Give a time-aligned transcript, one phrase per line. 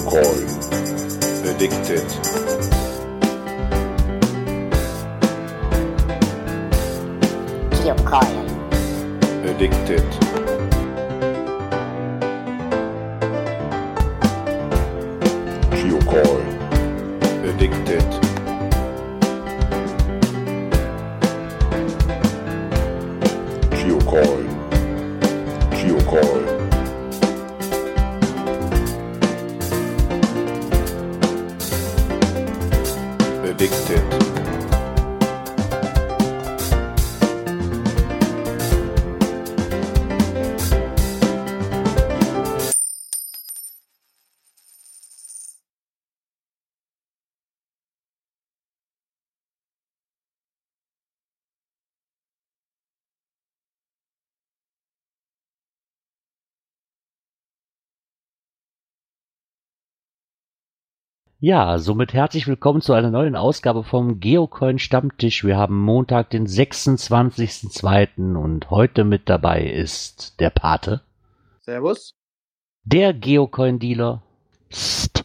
[0.00, 0.46] Geocoin.
[1.44, 2.08] Addicted.
[7.82, 8.48] Geocoin.
[9.44, 10.39] Addicted.
[61.42, 65.42] Ja, somit herzlich willkommen zu einer neuen Ausgabe vom Geocoin Stammtisch.
[65.42, 68.36] Wir haben Montag, den 26.02.
[68.36, 71.00] und heute mit dabei ist der Pate,
[71.62, 72.14] Servus.
[72.84, 74.22] der Geocoin Dealer.
[74.68, 75.24] Psst.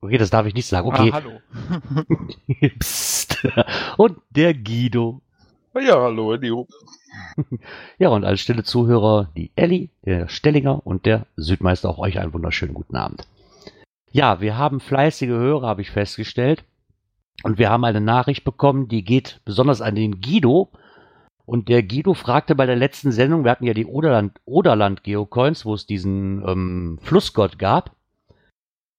[0.00, 0.86] Okay, das darf ich nicht sagen.
[0.86, 1.10] Okay.
[1.12, 1.40] Ah, hallo.
[2.78, 3.44] Psst.
[3.96, 5.20] Und der Guido.
[5.74, 6.68] Ja, hallo, Elio.
[7.98, 11.88] Ja, und als stille Zuhörer die Elli, der Stellinger und der Südmeister.
[11.88, 13.26] Auch euch einen wunderschönen guten Abend.
[14.16, 16.64] Ja, wir haben fleißige Hörer, habe ich festgestellt.
[17.42, 20.70] Und wir haben eine Nachricht bekommen, die geht besonders an den Guido.
[21.44, 25.66] Und der Guido fragte bei der letzten Sendung, wir hatten ja die Oderland, Oderland Geocoins,
[25.66, 27.94] wo es diesen ähm, Flussgott gab.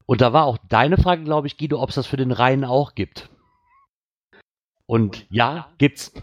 [0.05, 2.63] Und da war auch deine Frage, glaube ich, Guido, ob es das für den Rhein
[2.63, 3.27] auch gibt.
[4.85, 6.13] Und ja, gibt's.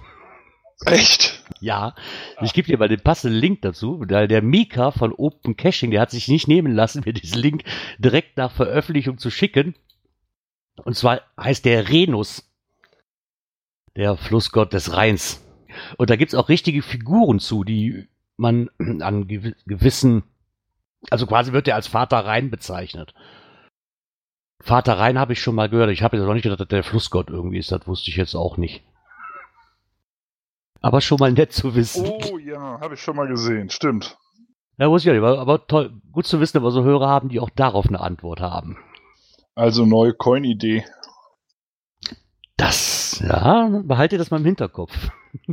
[0.86, 1.42] Echt?
[1.60, 1.94] Ja,
[2.42, 6.00] ich gebe dir mal den passenden Link dazu, weil der Mika von Open Caching, der
[6.00, 7.64] hat sich nicht nehmen lassen, mir diesen Link
[7.98, 9.74] direkt nach Veröffentlichung zu schicken.
[10.76, 12.50] Und zwar heißt der Renus,
[13.96, 15.42] der Flussgott des Rheins.
[15.96, 20.24] Und da gibt's auch richtige Figuren zu, die man an gewi- gewissen,
[21.10, 23.14] also quasi wird er als Vater Rhein bezeichnet.
[24.60, 25.90] Vater Rhein habe ich schon mal gehört.
[25.90, 27.70] Ich habe jetzt auch nicht gedacht, dass der Flussgott irgendwie ist.
[27.70, 28.82] Das wusste ich jetzt auch nicht.
[30.84, 32.06] Aber schon mal nett zu wissen.
[32.06, 34.18] Oh ja, habe ich schon mal gesehen, stimmt.
[34.76, 37.30] Ja, wusste ich ja nicht, aber, toll, gut zu wissen, dass wir so Hörer haben,
[37.30, 38.76] die auch darauf eine Antwort haben.
[39.54, 40.84] Also neue Coin-Idee.
[42.58, 44.92] Das, ja, behalte das mal im Hinterkopf.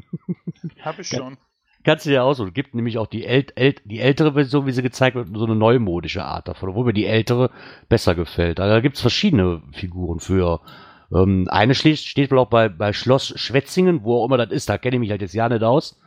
[0.81, 1.37] Habe ich schon.
[1.85, 2.45] Kannst du ja auch so.
[2.47, 5.45] Es gibt nämlich auch die, ält, ält, die ältere Version, wie sie gezeigt wird, so
[5.45, 7.51] eine neumodische Art davon, obwohl mir die ältere
[7.87, 8.59] besser gefällt.
[8.59, 10.59] Also da gibt's verschiedene Figuren für.
[11.13, 14.69] Ähm, eine steht, steht wohl auch bei, bei Schloss Schwetzingen, wo auch immer das ist,
[14.69, 15.99] da kenne ich mich halt jetzt ja nicht aus.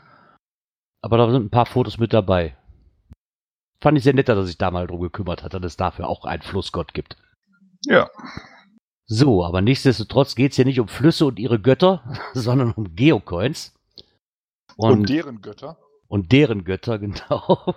[1.03, 2.57] Aber da sind ein paar Fotos mit dabei.
[3.81, 6.25] Fand ich sehr nett, dass sich da mal drum gekümmert hat, dass es dafür auch
[6.25, 7.17] einen Flussgott gibt.
[7.85, 8.09] Ja.
[9.07, 13.75] So, aber nichtsdestotrotz geht's hier nicht um Flüsse und ihre Götter, sondern um Geocoins.
[14.77, 15.77] Und, Und, deren Götter.
[16.09, 17.75] und deren Götter, genau.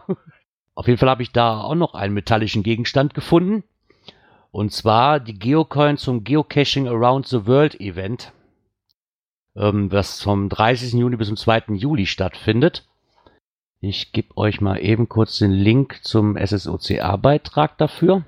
[0.73, 3.63] Auf jeden Fall habe ich da auch noch einen metallischen Gegenstand gefunden.
[4.57, 8.33] Und zwar die Geocoin zum Geocaching Around the World Event,
[9.55, 10.93] ähm, das vom 30.
[10.93, 11.75] Juni bis zum 2.
[11.75, 12.83] Juli stattfindet.
[13.81, 18.25] Ich gebe euch mal eben kurz den Link zum SSOCA-Beitrag dafür.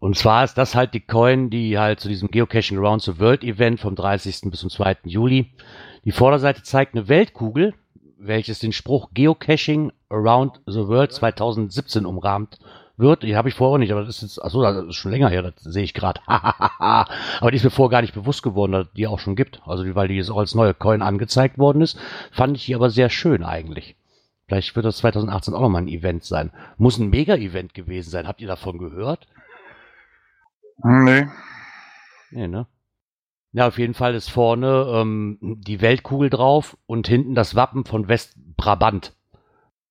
[0.00, 3.44] Und zwar ist das halt die Coin, die halt zu diesem Geocaching Around the World
[3.44, 4.50] Event vom 30.
[4.50, 4.96] bis zum 2.
[5.04, 5.52] Juli.
[6.04, 7.74] Die Vorderseite zeigt eine Weltkugel,
[8.18, 12.58] welches den Spruch Geocaching Around the World 2017 umrahmt
[13.00, 13.22] wird.
[13.22, 15.42] Die habe ich vorher nicht, aber das ist jetzt, achso, das ist schon länger her,
[15.42, 16.20] das sehe ich gerade.
[16.26, 19.62] aber die ist mir vorher gar nicht bewusst geworden, dass die auch schon gibt.
[19.66, 21.98] Also weil die jetzt auch als neue Coin angezeigt worden ist,
[22.30, 23.96] fand ich die aber sehr schön eigentlich.
[24.46, 26.50] Vielleicht wird das 2018 auch nochmal ein Event sein.
[26.76, 28.26] Muss ein Mega-Event gewesen sein.
[28.26, 29.28] Habt ihr davon gehört?
[30.82, 31.28] Nee.
[32.32, 32.66] Nee, ne?
[33.52, 38.08] Ja, auf jeden Fall ist vorne ähm, die Weltkugel drauf und hinten das Wappen von
[38.08, 39.14] Westbrabant.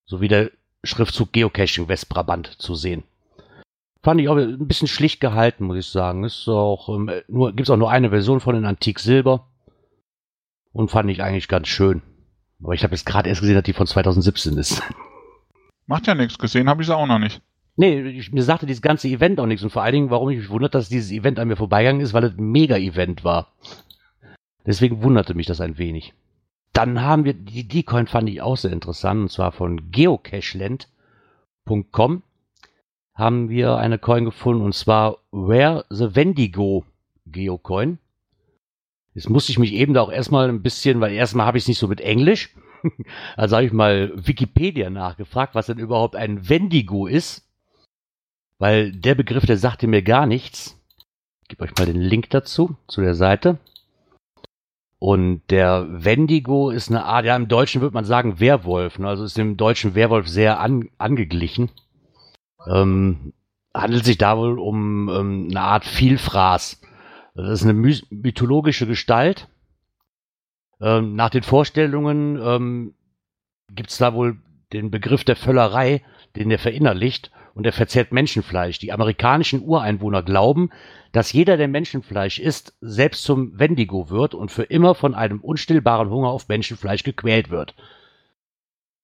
[0.05, 0.51] Sowie der
[0.83, 3.03] Schriftzug Geocaching Westbrabant zu sehen.
[4.01, 6.23] Fand ich auch ein bisschen schlicht gehalten, muss ich sagen.
[6.23, 9.47] Ist auch ähm, nur gibt's auch nur eine Version von in Antik Silber
[10.71, 12.01] und fand ich eigentlich ganz schön.
[12.63, 14.81] Aber ich habe jetzt gerade erst gesehen, dass die von 2017 ist.
[15.85, 16.37] Macht ja nichts.
[16.37, 17.41] Gesehen habe ich sie auch noch nicht.
[17.75, 19.63] Nee, ich, mir sagte dieses ganze Event auch nichts.
[19.63, 22.13] Und vor allen Dingen, warum ich mich wundert, dass dieses Event an mir vorbeigegangen ist,
[22.13, 23.53] weil es ein Mega-Event war.
[24.65, 26.13] Deswegen wunderte mich das ein wenig.
[26.79, 32.23] Dann haben wir, die Decoin fand ich auch sehr interessant, und zwar von geocacheland.com
[33.13, 36.85] haben wir eine Coin gefunden, und zwar Where the Wendigo
[37.25, 37.99] Geocoin.
[39.13, 41.67] Jetzt musste ich mich eben da auch erstmal ein bisschen, weil erstmal habe ich es
[41.67, 42.55] nicht so mit Englisch.
[43.35, 47.45] Also habe ich mal Wikipedia nachgefragt, was denn überhaupt ein Wendigo ist.
[48.57, 50.79] weil der Begriff, der sagte mir gar nichts.
[51.41, 53.57] Ich gebe euch mal den Link dazu, zu der Seite.
[54.99, 59.07] Und der Wendigo ist eine Art, ja, im Deutschen würde man sagen Werwolf, ne?
[59.07, 61.71] also ist dem deutschen Werwolf sehr an, angeglichen.
[62.67, 63.33] Ähm,
[63.73, 66.81] handelt sich da wohl um ähm, eine Art Vielfraß.
[67.33, 69.47] Das ist eine mythologische Gestalt.
[70.81, 72.93] Ähm, nach den Vorstellungen ähm,
[73.69, 74.37] gibt es da wohl
[74.73, 76.03] den Begriff der Völlerei,
[76.35, 78.79] den er verinnerlicht und er verzehrt Menschenfleisch.
[78.79, 80.69] Die amerikanischen Ureinwohner glauben,
[81.11, 86.09] dass jeder, der Menschenfleisch isst, selbst zum Wendigo wird und für immer von einem unstillbaren
[86.09, 87.75] Hunger auf Menschenfleisch gequält wird.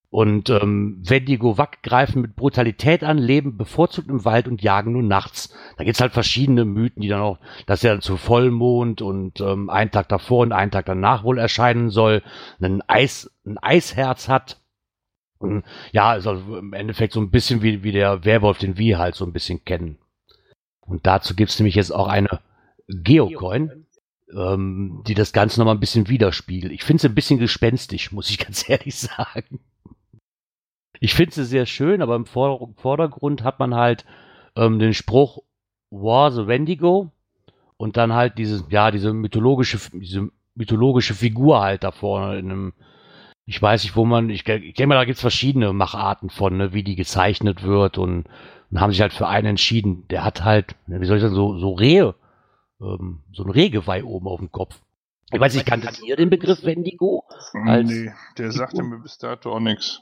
[0.10, 5.04] Und ähm, Wendigo Wack greifen mit Brutalität an, leben bevorzugt im Wald und jagen nur
[5.04, 5.54] nachts.
[5.78, 9.92] Da gibt's halt verschiedene Mythen, die dann auch, dass er zu Vollmond und ähm, einen
[9.92, 12.24] Tag davor und einen Tag danach wohl erscheinen soll,
[12.62, 14.62] ein, Eis, ein Eisherz hat.
[15.92, 19.26] Ja, also im Endeffekt so ein bisschen wie, wie der Werwolf, den wir halt so
[19.26, 19.98] ein bisschen kennen.
[20.82, 22.40] Und dazu gibt's nämlich jetzt auch eine
[22.88, 23.86] Geocoin,
[24.34, 26.72] ähm, die das Ganze nochmal ein bisschen widerspiegelt.
[26.72, 29.60] Ich finde es ein bisschen gespenstisch, muss ich ganz ehrlich sagen.
[31.00, 34.06] Ich finde sie sehr schön, aber im Vordergrund hat man halt
[34.56, 35.40] ähm, den Spruch
[35.90, 37.12] War the Wendigo
[37.78, 42.74] und dann halt diese, ja, diese mythologische, diese mythologische Figur halt da vorne in einem,
[43.46, 46.58] ich weiß nicht, wo man, ich, ich denke mal, da gibt es verschiedene Macharten von,
[46.58, 48.28] ne, wie die gezeichnet wird und,
[48.72, 50.08] und haben sich halt für einen entschieden.
[50.10, 52.16] Der hat halt, wie soll ich sagen, so, so Rehe,
[52.82, 54.80] ähm, so ein Rehgeweih oben auf dem Kopf.
[55.32, 57.24] Ich weiß nicht, kanntet ihr den Begriff Wendigo?
[57.66, 60.02] Als nee, der sagte mir bis dato auch nichts.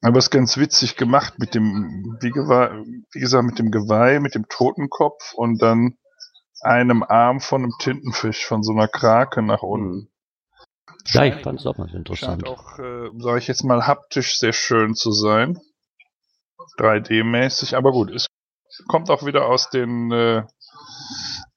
[0.00, 4.34] Aber es ist ganz witzig gemacht mit dem, wie, wie, gesagt, mit dem Geweih, mit
[4.34, 5.98] dem Totenkopf und dann
[6.60, 10.08] einem Arm von einem Tintenfisch, von so einer Krake nach unten.
[11.12, 12.46] Ja, ich fand es auch mal interessant.
[12.46, 15.58] Scheint auch, äh, sage ich jetzt mal, haptisch sehr schön zu sein.
[16.78, 18.26] 3D-mäßig, aber gut, es
[18.86, 20.42] kommt auch wieder aus den äh,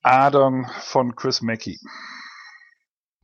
[0.01, 1.79] Adern von Chris Mackie.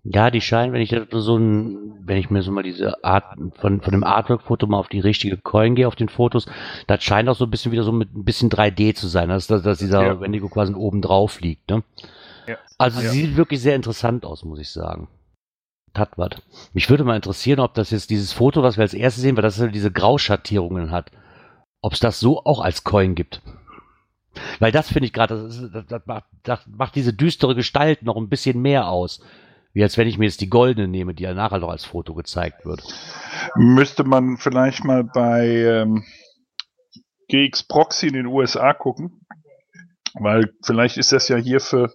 [0.03, 3.25] Ja, die scheinen, wenn ich so ein, wenn ich mir so mal diese Art
[3.55, 6.45] von, von dem Artwork-Foto mal auf die richtige Coin gehe, auf den Fotos,
[6.87, 9.47] das scheint auch so ein bisschen wieder so mit ein bisschen 3D zu sein, dass,
[9.47, 10.21] dass, dass dieser ja.
[10.21, 11.83] Wendigo quasi oben drauf liegt, ne?
[12.47, 12.55] Ja.
[12.77, 13.09] Also ja.
[13.09, 15.09] sieht wirklich sehr interessant aus, muss ich sagen.
[15.97, 16.29] Hat was.
[16.73, 19.43] Mich würde mal interessieren, ob das jetzt dieses Foto, was wir als erstes sehen, weil
[19.43, 21.11] das ja diese Grauschattierungen hat,
[21.81, 23.41] ob es das so auch als Coin gibt.
[24.59, 28.17] Weil das finde ich gerade, das, das, das, macht, das macht diese düstere Gestalt noch
[28.17, 29.21] ein bisschen mehr aus.
[29.73, 32.13] Wie als wenn ich mir jetzt die goldene nehme, die ja nachher noch als Foto
[32.13, 32.81] gezeigt wird.
[33.55, 36.03] Müsste man vielleicht mal bei ähm,
[37.29, 39.21] GX Proxy in den USA gucken.
[40.13, 41.91] Weil vielleicht ist das ja hier für,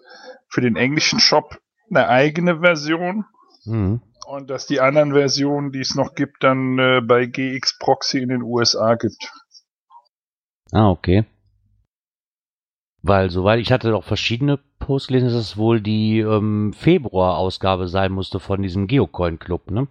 [0.49, 1.59] für den englischen Shop
[1.91, 3.25] eine eigene Version.
[3.65, 4.01] Mhm.
[4.27, 8.29] Und dass die anderen Versionen, die es noch gibt, dann äh, bei GX Proxy in
[8.29, 9.33] den USA gibt.
[10.71, 11.25] Ah, okay.
[13.03, 18.13] Weil, soweit ich hatte auch verschiedene Posts gelesen, dass es wohl die ähm, Februar-Ausgabe sein
[18.13, 19.89] musste von diesem Geocoin-Club, ne?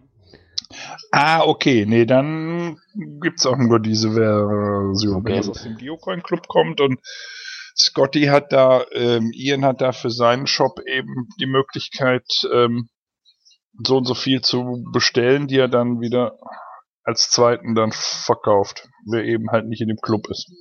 [1.12, 1.86] Ah, okay.
[1.86, 2.78] Nee, dann
[3.22, 5.34] gibt's auch nur diese Version, okay.
[5.34, 7.00] wenn es aus dem Geocoin-Club kommt und
[7.78, 12.90] Scotty hat da, ähm, Ian hat da für seinen Shop eben die Möglichkeit, ähm,
[13.84, 16.38] so und so viel zu bestellen, die er dann wieder
[17.04, 20.52] als zweiten dann verkauft, wer eben halt nicht in dem Club ist.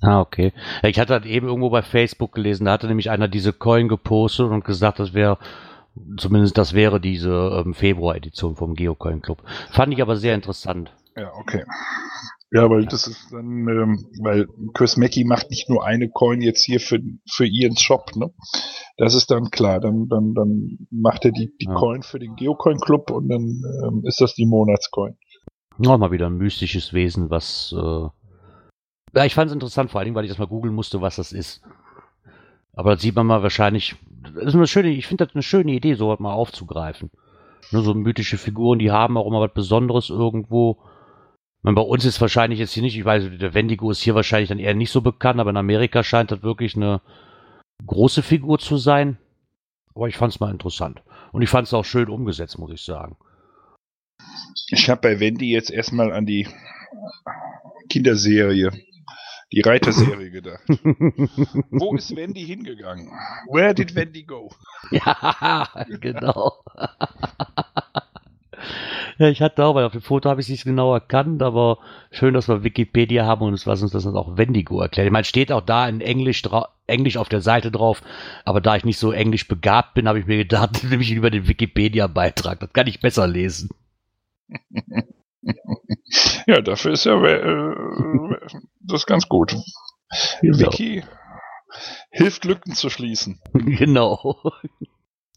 [0.00, 0.52] Ah, okay.
[0.82, 4.46] Ich hatte halt eben irgendwo bei Facebook gelesen, da hatte nämlich einer diese Coin gepostet
[4.46, 5.38] und gesagt, das wäre,
[6.16, 9.42] zumindest das wäre diese ähm, Februar-Edition vom Geocoin Club.
[9.70, 10.92] Fand ich aber sehr interessant.
[11.16, 11.64] Ja, okay.
[12.50, 16.64] Ja, weil das ist dann, ähm, weil Chris Mackey macht nicht nur eine Coin jetzt
[16.64, 16.98] hier für,
[17.30, 18.32] für ihren Shop, ne?
[18.96, 19.80] Das ist dann klar.
[19.80, 21.74] Dann, dann, dann macht er die, die ja.
[21.74, 25.16] Coin für den Geocoin Club und dann ähm, ist das die Monatscoin.
[25.76, 28.08] Nochmal wieder ein mystisches Wesen, was äh,
[29.14, 31.16] ja, ich fand es interessant, vor allen Dingen, weil ich das mal googeln musste, was
[31.16, 31.62] das ist.
[32.72, 33.96] Aber das sieht man mal wahrscheinlich.
[34.34, 37.10] Das ist eine schöne, ich finde das eine schöne Idee, so was mal aufzugreifen.
[37.72, 40.78] Nur so mythische Figuren, die haben auch immer was Besonderes irgendwo.
[41.68, 44.48] Meine, bei uns ist wahrscheinlich jetzt hier nicht, ich weiß, der Wendigo ist hier wahrscheinlich
[44.48, 47.02] dann eher nicht so bekannt, aber in Amerika scheint das wirklich eine
[47.86, 49.18] große Figur zu sein.
[49.94, 51.02] Aber ich fand es mal interessant.
[51.30, 53.18] Und ich fand es auch schön umgesetzt, muss ich sagen.
[54.70, 56.48] Ich habe bei Wendy jetzt erstmal an die
[57.90, 58.72] Kinderserie
[59.52, 60.62] die Reiterserie gedacht.
[60.68, 63.08] Wo ist Wendy hingegangen?
[63.50, 64.50] Where did Wendy go?
[64.90, 65.68] Ja,
[66.00, 66.52] genau.
[69.18, 71.78] Ja, ich hatte auch, weil auf dem Foto habe ich es nicht genau erkannt, aber
[72.10, 75.06] schön, dass wir Wikipedia haben und was uns das auch Wendigo erklärt.
[75.06, 76.42] Ich meine, steht auch da in Englisch,
[76.86, 78.02] Englisch auf der Seite drauf,
[78.44, 81.30] aber da ich nicht so englisch begabt bin, habe ich mir gedacht, nehme ich lieber
[81.30, 82.60] den Wikipedia-Beitrag.
[82.60, 83.70] Das kann ich besser lesen.
[86.46, 87.74] Ja, dafür ist ja äh,
[88.80, 89.54] das ist ganz gut.
[90.40, 90.58] Genau.
[90.58, 91.04] Wiki
[92.10, 93.40] hilft Lücken zu schließen.
[93.52, 94.36] genau.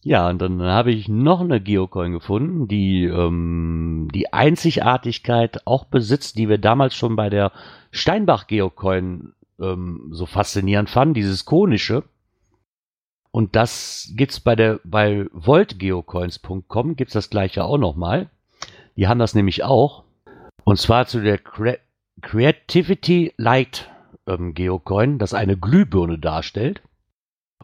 [0.04, 6.40] Ja, und dann habe ich noch eine Geocoin gefunden, die ähm, die Einzigartigkeit auch besitzt,
[6.40, 7.52] die wir damals schon bei der
[7.92, 12.04] Steinbach Geocoin ähm, so faszinierend fanden, dieses konische.
[13.30, 18.30] Und das gibt's bei der bei voltgeocoins.com gibt's das gleiche auch nochmal.
[18.98, 20.04] Die haben das nämlich auch.
[20.64, 21.78] Und zwar zu der Cre
[22.22, 23.90] Creativity Light
[24.28, 26.82] ähm, Geocoin, das eine Glühbirne darstellt.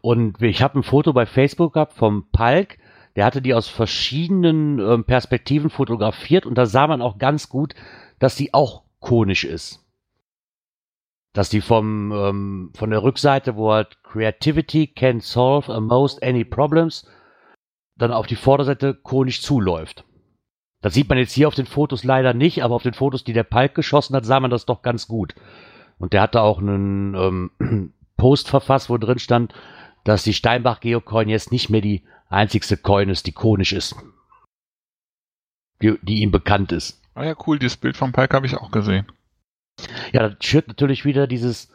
[0.02, 2.78] Und ich habe ein Foto bei Facebook gehabt vom Palk,
[3.16, 7.74] der hatte die aus verschiedenen ähm, Perspektiven fotografiert und da sah man auch ganz gut,
[8.20, 9.84] dass die auch konisch ist.
[11.34, 17.10] Dass die vom, ähm, von der Rückseite, wo halt Creativity can solve almost any problems,
[17.96, 20.06] dann auf die Vorderseite konisch zuläuft.
[20.82, 23.34] Das sieht man jetzt hier auf den Fotos leider nicht, aber auf den Fotos, die
[23.34, 25.34] der Palk geschossen hat, sah man das doch ganz gut.
[25.98, 27.16] Und der hatte auch einen
[27.60, 29.54] ähm, Post verfasst, wo drin stand,
[30.08, 33.96] dass die Steinbach Geocoin jetzt nicht mehr die einzigste Coin ist, die konisch ist.
[35.82, 37.02] Die, die ihm bekannt ist.
[37.14, 39.06] Ah ja, cool, dieses Bild vom Palk habe ich auch gesehen.
[40.14, 41.74] Ja, das schürt natürlich wieder dieses,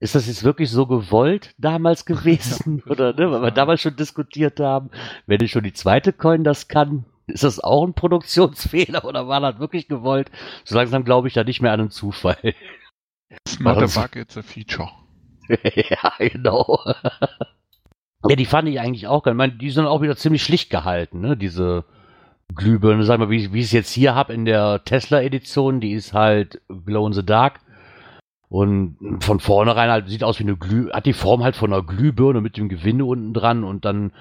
[0.00, 2.82] ist das jetzt wirklich so gewollt damals gewesen?
[2.84, 4.90] Ja, Oder, ne, weil wir damals schon diskutiert haben,
[5.26, 9.60] wenn schon die zweite Coin das kann, ist das auch ein Produktionsfehler oder war das
[9.60, 10.32] wirklich gewollt?
[10.64, 12.54] So langsam glaube ich da nicht mehr an einen Zufall.
[13.46, 13.94] Smart Was?
[13.94, 14.90] Bug, it's a feature.
[15.48, 16.80] ja, genau.
[18.26, 19.34] Ja, die fand ich eigentlich auch geil.
[19.34, 21.36] Ich meine, die sind auch wieder ziemlich schlicht gehalten, ne?
[21.36, 21.84] Diese
[22.54, 26.14] Glühbirne, sag mal, wie, wie ich es jetzt hier habe in der Tesla-Edition, die ist
[26.14, 27.60] halt Glow in the Dark.
[28.48, 31.82] Und von vornherein halt sieht aus wie eine Glüh, hat die Form halt von einer
[31.82, 34.12] Glühbirne mit dem Gewinde unten dran und dann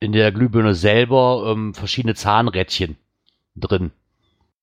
[0.00, 2.96] in der Glühbirne selber ähm, verschiedene Zahnrädchen
[3.54, 3.92] drin.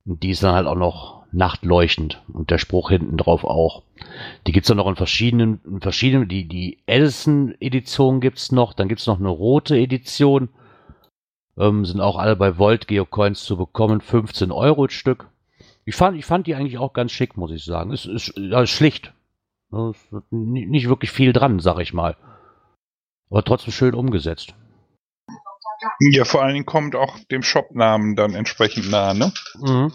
[0.06, 3.84] Und die ist dann halt auch noch nachtleuchtend und der Spruch hinten drauf auch.
[4.48, 9.08] Die gibt's dann noch in verschiedenen, in verschiedenen, die, die Edison-Edition gibt's noch, dann gibt's
[9.08, 10.50] noch eine rote Edition.
[11.58, 15.28] Ähm, sind auch alle bei Volt Geocoins zu bekommen, 15 Euro Stück.
[15.86, 17.92] Ich fand, ich fand die eigentlich auch ganz schick, muss ich sagen.
[17.94, 19.14] Es ist, ist schlicht.
[19.72, 22.18] Es ist ni- nicht wirklich viel dran, sag ich mal.
[23.30, 24.54] Aber trotzdem schön umgesetzt.
[26.00, 29.32] Ja, vor allen Dingen kommt auch dem Shopnamen dann entsprechend nah, ne?
[29.60, 29.92] Mhm.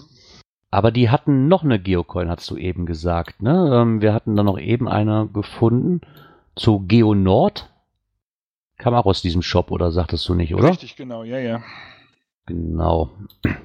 [0.70, 3.42] Aber die hatten noch eine Geocoin, hast du eben gesagt.
[3.42, 3.70] Ne?
[3.74, 6.00] Ähm, wir hatten da noch eben eine gefunden
[6.54, 7.70] zu GeoNord.
[8.78, 10.70] Kam auch aus diesem Shop, oder sagtest du nicht, oder?
[10.70, 11.62] Richtig, genau, ja, ja.
[12.46, 13.10] Genau.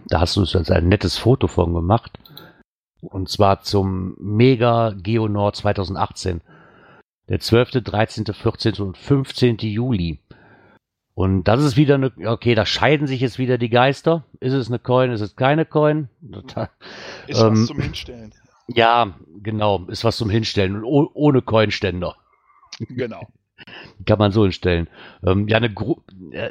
[0.07, 2.19] Da hast du es als ein nettes Foto von gemacht.
[3.01, 6.41] Und zwar zum Mega GeoNord 2018.
[7.29, 8.75] Der 12., 13., 14.
[8.75, 9.57] und 15.
[9.57, 10.19] Juli.
[11.15, 14.25] Und das ist wieder eine, okay, da scheiden sich jetzt wieder die Geister.
[14.41, 16.09] Ist es eine Coin, ist es keine Coin?
[16.21, 16.69] Da-
[17.27, 18.33] Ist Ähm, was zum Hinstellen.
[18.67, 20.75] Ja, genau, ist was zum Hinstellen.
[20.75, 22.15] Und oh, ohne Coinständer.
[22.79, 23.27] Genau.
[24.05, 24.89] Kann man so hinstellen.
[25.25, 26.49] Ähm, ja, eine, Gru äh,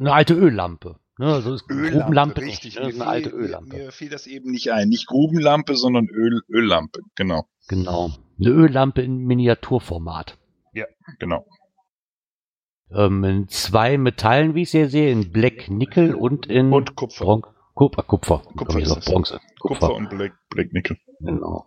[0.00, 0.96] eine alte Öllampe.
[1.18, 1.26] Ne?
[1.32, 2.40] Also ist Grubenlampe.
[2.40, 2.74] richtig.
[2.76, 2.86] Ne?
[2.86, 3.76] Eine alte Öllampe.
[3.76, 4.88] mir fiel das eben nicht ein.
[4.88, 7.00] Nicht Grubenlampe, sondern Öl, Öllampe.
[7.14, 8.10] Genau, Genau.
[8.40, 10.36] Eine Öllampe in Miniaturformat.
[11.20, 11.46] genau.
[12.94, 16.96] Ähm, in zwei Metallen, wie ich es hier sehe, in Black Nickel und in Und
[16.96, 17.24] Kupfer.
[17.24, 17.42] Bron
[17.74, 18.02] Kupfer.
[18.02, 18.42] Kupfer.
[18.56, 19.04] Kupfer ist.
[19.06, 19.40] Bronze.
[19.60, 20.98] Kupfer und Black, Black Nickel.
[21.20, 21.66] Genau.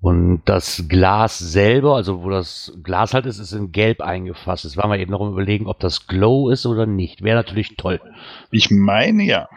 [0.00, 4.64] Und das Glas selber, also wo das Glas halt ist, ist in Gelb eingefasst.
[4.64, 7.22] Jetzt waren wir eben noch am überlegen, ob das Glow ist oder nicht.
[7.22, 8.00] Wäre natürlich toll.
[8.50, 9.48] Ich meine ja.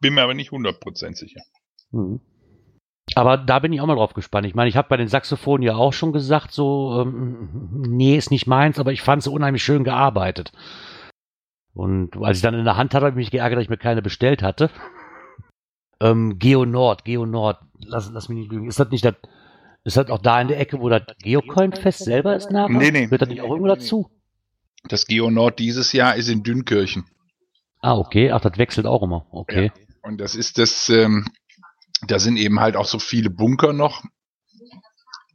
[0.00, 1.40] Bin mir aber nicht 100% sicher.
[1.90, 2.20] Mhm.
[3.14, 4.46] Aber da bin ich auch mal drauf gespannt.
[4.46, 8.30] Ich meine, ich habe bei den Saxophonen ja auch schon gesagt, so, ähm, nee, ist
[8.30, 10.52] nicht meins, aber ich fand es unheimlich schön gearbeitet.
[11.74, 13.76] Und als ich dann in der Hand hatte, habe ich mich geärgert, dass ich mir
[13.76, 14.70] keine bestellt hatte.
[16.00, 18.68] Ähm, Geo Nord, Geo Nord, lass, lass mich nicht lügen.
[18.68, 19.14] Ist das nicht das,
[19.84, 22.76] ist das auch da in der Ecke, wo das Geocoin-Fest selber ist nachher?
[22.76, 23.04] Nee, nee.
[23.04, 24.10] Gehört das nicht auch irgendwo dazu?
[24.88, 27.06] Das Geonord dieses Jahr ist in Dünkirchen.
[27.80, 28.30] Ah, okay.
[28.30, 29.26] Ach, das wechselt auch immer.
[29.30, 29.72] Okay.
[30.02, 31.26] Und das ist das, ähm,
[32.10, 34.02] da sind eben halt auch so viele Bunker noch.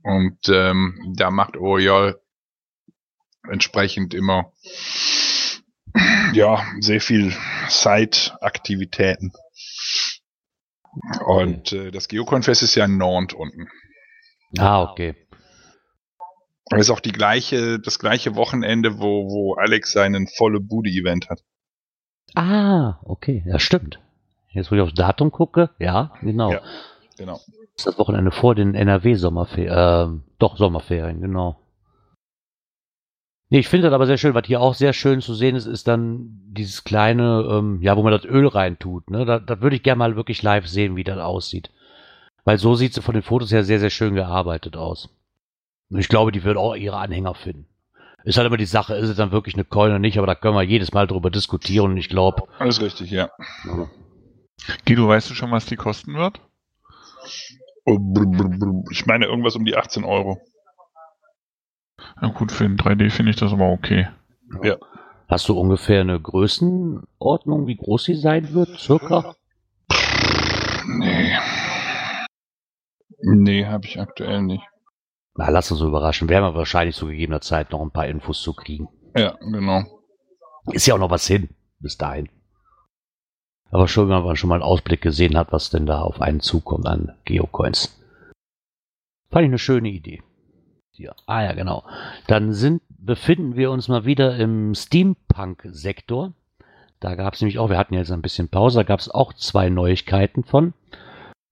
[0.03, 2.21] Und ähm, da macht Oriol
[3.49, 4.51] entsprechend immer
[6.33, 7.33] ja sehr viel
[7.67, 9.31] Side-Aktivitäten.
[11.25, 13.67] Und äh, das Geoconfest ist ja in Nantes unten.
[14.57, 15.15] Ah, okay.
[16.69, 21.43] Das ist auch die gleiche, das gleiche Wochenende, wo, wo Alex seinen volle Bude-Event hat.
[22.35, 23.43] Ah, okay.
[23.45, 23.99] Ja, stimmt.
[24.51, 26.51] Jetzt, wo ich aufs Datum gucke, ja, genau.
[26.51, 26.61] Ja.
[27.17, 27.33] Genau.
[27.33, 30.19] Das ist das Wochenende vor den NRW-Sommerferien.
[30.19, 31.57] Äh, doch, Sommerferien, genau.
[33.49, 34.35] Nee, ich finde das aber sehr schön.
[34.35, 38.03] Was hier auch sehr schön zu sehen ist, ist dann dieses kleine, ähm, ja, wo
[38.03, 39.09] man das Öl reintut.
[39.09, 39.25] Ne?
[39.25, 41.71] Da, das würde ich gerne mal wirklich live sehen, wie das aussieht.
[42.45, 45.09] Weil so sieht es von den Fotos her sehr, sehr schön gearbeitet aus.
[45.89, 47.65] Ich glaube, die wird auch ihre Anhänger finden.
[48.23, 50.35] Ist halt immer die Sache, ist es dann wirklich eine Coin oder nicht, aber da
[50.35, 53.29] können wir jedes Mal drüber diskutieren und ich glaube, Alles richtig, ja.
[54.85, 56.41] Guido, weißt du schon, was die kosten wird?
[57.85, 57.97] Oh.
[58.91, 60.39] Ich meine irgendwas um die 18 Euro.
[62.21, 64.07] Ja gut, für den 3D finde ich das aber okay.
[65.27, 69.35] hast du ungefähr eine Größenordnung, wie groß sie sein wird, circa?
[70.87, 71.37] Nee.
[73.21, 74.63] Nee, habe ich aktuell nicht.
[75.35, 76.29] Na, lass uns überraschen.
[76.29, 78.87] Werden wir wahrscheinlich zu gegebener Zeit noch ein paar Infos zu kriegen.
[79.15, 79.83] Ja, genau.
[80.71, 81.49] Ist ja auch noch was hin,
[81.79, 82.29] bis dahin.
[83.71, 86.39] Aber schon, wenn man schon mal einen Ausblick gesehen hat, was denn da auf einen
[86.39, 87.99] zukommt an Geocoins.
[89.29, 90.23] Fand ich eine schöne Idee.
[90.91, 91.15] Hier.
[91.27, 91.83] Ah ja, genau.
[92.27, 96.33] Dann sind, befinden wir uns mal wieder im Steampunk-Sektor.
[96.99, 99.33] Da gab es nämlich auch, wir hatten jetzt ein bisschen Pause, da gab es auch
[99.33, 100.73] zwei Neuigkeiten von.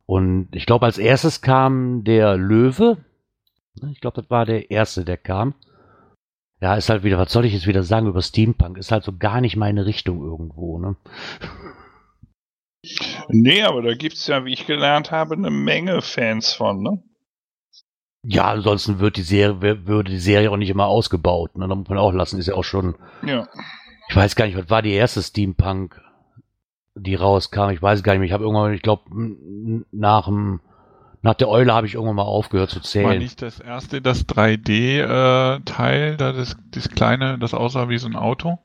[0.06, 2.98] Und ich glaube, als erstes kam der Löwe.
[3.92, 5.54] Ich glaube, das war der erste, der kam.
[6.60, 8.78] Ja, ist halt wieder, was soll ich jetzt wieder sagen über Steampunk?
[8.78, 10.96] Ist halt so gar nicht meine Richtung irgendwo, ne?
[13.30, 17.04] Nee, aber da gibt's ja, wie ich gelernt habe, eine Menge Fans von, ne?
[18.24, 21.58] Ja, ansonsten wird die Serie, würde die Serie auch nicht immer ausgebaut.
[21.58, 21.68] Ne?
[21.68, 22.96] Da muss man auch lassen, ist ja auch schon.
[23.26, 23.48] Ja.
[24.10, 26.02] Ich weiß gar nicht, was war die erste Steampunk,
[26.96, 27.70] die rauskam?
[27.70, 28.28] Ich weiß gar nicht mehr.
[28.28, 29.04] Ich habe irgendwann, ich glaube,
[29.92, 30.60] nach dem,
[31.22, 33.20] nach der Eule habe ich irgendwann mal aufgehört zu War zählen.
[33.20, 38.58] nicht das erste, das 3D-Teil, da das, das kleine, das aussah wie so ein Auto?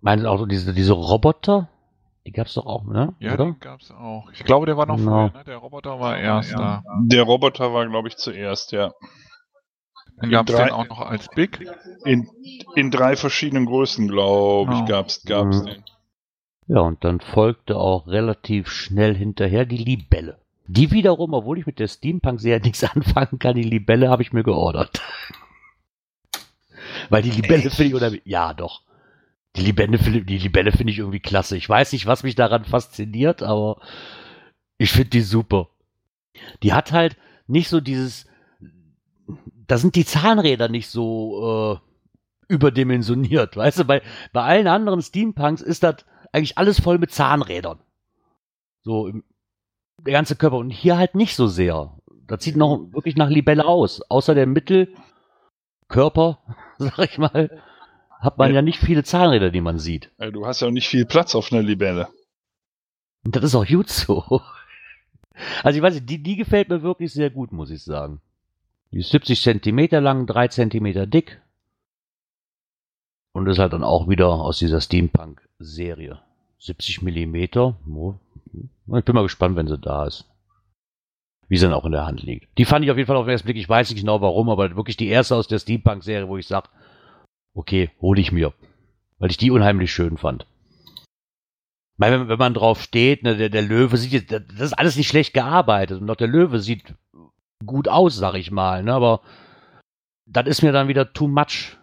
[0.00, 1.68] Meinen Sie auch diese, diese Roboter?
[2.28, 3.14] Die gab's doch auch, ne?
[3.20, 3.46] Ja, Oder?
[3.46, 4.30] den gab's auch.
[4.34, 5.30] Ich glaube, der war noch Genau.
[5.30, 5.44] vorher, ne?
[5.44, 6.84] Der Roboter war erst da.
[7.04, 8.92] Der Roboter war, glaube ich, zuerst, ja.
[10.18, 11.66] Dann gab's drei- den auch noch als Big.
[12.04, 12.28] In,
[12.74, 14.84] in drei verschiedenen Größen, glaube ich, Oh.
[14.84, 15.66] gab's, gab's Mhm.
[15.68, 15.84] den.
[16.66, 20.36] Ja, und dann folgte auch relativ schnell hinterher die Libelle.
[20.66, 24.42] Die wiederum, obwohl ich mit der Steampunk-Serie nichts anfangen kann, die Libelle habe ich mir
[24.42, 25.00] geordert.
[27.08, 28.82] Weil die Libelle finde ich, oder, ja, doch.
[29.58, 31.56] Die Libelle, finde- die Libelle finde ich irgendwie klasse.
[31.56, 33.80] Ich weiß nicht, was mich daran fasziniert, aber
[34.78, 35.68] ich finde die super.
[36.62, 37.16] Die hat halt
[37.48, 38.26] nicht so dieses,
[39.66, 43.84] da sind die Zahnräder nicht so äh, überdimensioniert, weißt du?
[43.84, 45.96] Bei, bei allen anderen Steampunks ist das
[46.32, 47.80] eigentlich alles voll mit Zahnrädern.
[48.82, 49.24] So, im,
[50.06, 50.58] der ganze Körper.
[50.58, 51.98] Und hier halt nicht so sehr.
[52.28, 54.02] Das sieht noch wirklich nach Libelle aus.
[54.08, 56.38] Außer der Mittelkörper,
[56.78, 57.60] sag ich mal,
[58.18, 58.56] hat man Ja.
[58.56, 60.10] ja nicht viele Zahnräder, die man sieht.
[60.32, 62.08] Du hast ja auch nicht viel Platz auf einer Libelle.
[63.24, 64.42] Und das ist auch gut so.
[65.62, 68.20] Also ich weiß nicht, die, die gefällt mir wirklich sehr gut, muss ich sagen.
[68.90, 71.40] Die ist 70 Zentimeter lang, 3 Zentimeter dick.
[73.32, 76.20] Und ist halt dann auch wieder aus dieser Steampunk-Serie.
[76.58, 77.76] 70 Millimeter.
[77.88, 78.14] Oh,
[78.96, 80.24] Ich bin mal gespannt, wenn sie da ist.
[81.46, 82.48] Wie sie dann auch in der Hand liegt.
[82.58, 83.56] Die fand ich auf jeden Fall auf den ersten Blick.
[83.58, 86.68] Ich weiß nicht genau warum, aber wirklich die erste aus der Steampunk-Serie, wo ich sag,
[87.54, 88.52] okay, hole ich mir.
[89.18, 90.46] Weil ich die unheimlich schön fand.
[91.96, 95.08] Wenn, wenn man drauf steht, ne, der, der Löwe sieht jetzt, das ist alles nicht
[95.08, 96.94] schlecht gearbeitet und auch der Löwe sieht
[97.66, 99.20] gut aus, sag ich mal, ne, aber
[100.26, 101.76] das ist mir dann wieder too much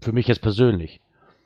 [0.00, 1.00] für mich jetzt persönlich.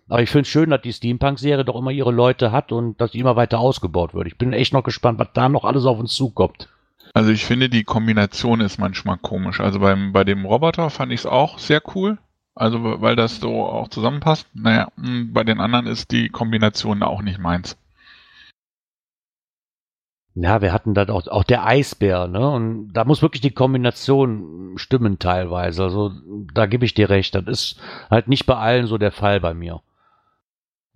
[0.08, 3.12] Aber ich finde es schön, dass die Steampunk-Serie doch immer ihre Leute hat und dass
[3.12, 4.26] die immer weiter ausgebaut wird.
[4.26, 6.68] Ich bin echt noch gespannt, was da noch alles auf uns zukommt.
[7.14, 9.60] Also ich finde, die Kombination ist manchmal komisch.
[9.60, 12.18] Also beim, bei dem Roboter fand ich es auch sehr cool.
[12.54, 14.46] Also weil das so auch zusammenpasst.
[14.54, 17.76] Naja, mh, bei den anderen ist die Kombination auch nicht meins.
[20.34, 22.48] Ja, wir hatten dann auch, auch der Eisbär, ne?
[22.48, 25.82] Und da muss wirklich die Kombination stimmen teilweise.
[25.82, 26.10] Also
[26.54, 27.34] da gebe ich dir recht.
[27.34, 29.82] Das ist halt nicht bei allen so der Fall bei mir.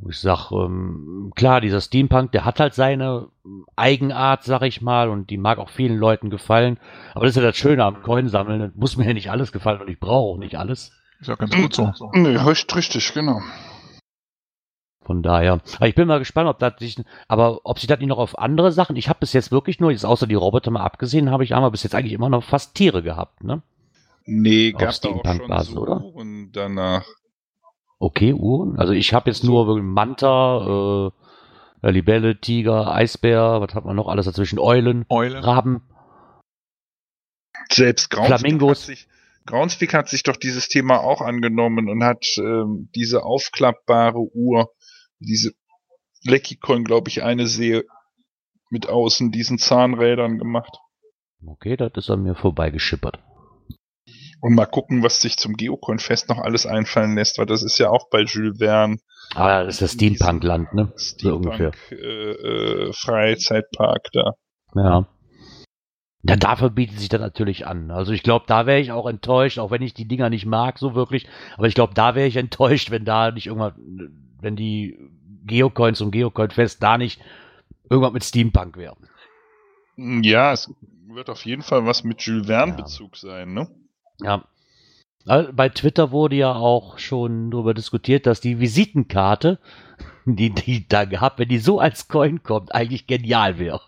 [0.09, 3.29] Ich sag, ähm, klar, dieser Steampunk, der hat halt seine
[3.77, 6.79] Eigenart, sag ich mal, und die mag auch vielen Leuten gefallen.
[7.15, 8.73] Aber das ist ja das Schöne am Coinsammeln.
[8.75, 10.93] Muss mir ja nicht alles gefallen und ich brauche auch nicht alles.
[11.21, 12.11] Ist ja ganz gut so.
[12.13, 13.41] Nee, richtig, richtig, genau.
[15.07, 15.61] Von daher.
[15.77, 16.97] Aber ich bin mal gespannt, ob das sich,
[17.29, 18.97] aber ob sich das nicht noch auf andere Sachen.
[18.97, 21.71] Ich habe bis jetzt wirklich nur, jetzt außer die Roboter mal abgesehen, habe ich einmal
[21.71, 23.63] bis jetzt eigentlich immer noch fast Tiere gehabt, ne?
[24.25, 26.01] Nee, Auf gab's da auch schon Steampunk-Basis, oder?
[26.01, 27.05] Suchen danach.
[28.01, 28.79] Okay, Uhren.
[28.79, 31.13] Also ich habe jetzt nur Manta,
[31.83, 34.59] äh, Libelle, Tiger, Eisbär, was hat man noch alles dazwischen?
[34.59, 35.45] Eulen, Eule.
[35.45, 35.83] Raben.
[37.71, 38.87] Selbst hat, Flamingos.
[38.87, 39.09] sich,
[39.47, 44.71] Groundspeak hat sich doch dieses Thema auch angenommen und hat ähm, diese aufklappbare Uhr,
[45.19, 45.53] diese
[46.25, 47.85] Leckycoin, glaube ich, eine sehe
[48.71, 50.77] mit außen diesen Zahnrädern gemacht.
[51.47, 53.21] Okay, das ist an mir vorbeigeschippert.
[54.41, 57.91] Und mal gucken, was sich zum Geocoin-Fest noch alles einfallen lässt, weil das ist ja
[57.91, 58.99] auch bei Jules Verne
[59.35, 60.93] Aber das ist das Steampunk-Land, ne?
[60.97, 61.73] So ungefähr.
[61.73, 64.35] Steampunk äh, äh, Freizeitpark da.
[64.75, 65.09] Ja.
[66.23, 67.91] Ja, dafür bietet sich das natürlich an.
[67.91, 70.79] Also ich glaube, da wäre ich auch enttäuscht, auch wenn ich die Dinger nicht mag,
[70.79, 71.29] so wirklich.
[71.57, 73.75] Aber ich glaube, da wäre ich enttäuscht, wenn da nicht irgendwann,
[74.41, 74.99] wenn die
[75.45, 77.21] Geocoins und Geocoin-Fest da nicht
[77.89, 78.97] irgendwann mit Steampunk wären.
[79.97, 80.71] Ja, es
[81.09, 83.69] wird auf jeden Fall was mit Jules Verne-Bezug sein, ne?
[84.21, 84.45] Ja.
[85.27, 89.59] Also Bei Twitter wurde ja auch schon darüber diskutiert, dass die Visitenkarte,
[90.25, 93.81] die die da gehabt, wenn die so als Coin kommt, eigentlich genial wäre.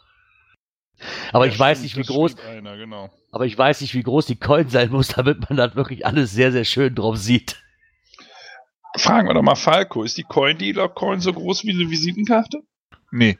[1.32, 3.10] Aber Ja, ich weiß stimmt, nicht, wie groß, Einer, genau.
[3.30, 6.32] aber ich weiß nicht, wie groß die Coin sein muss, damit man das wirklich alles
[6.32, 7.62] sehr, sehr schön drauf sieht.
[8.96, 12.62] Fragen wir doch mal Falco, ist die Coin-Dealer-Coin so groß wie eine Visitenkarte?
[13.10, 13.38] Nee.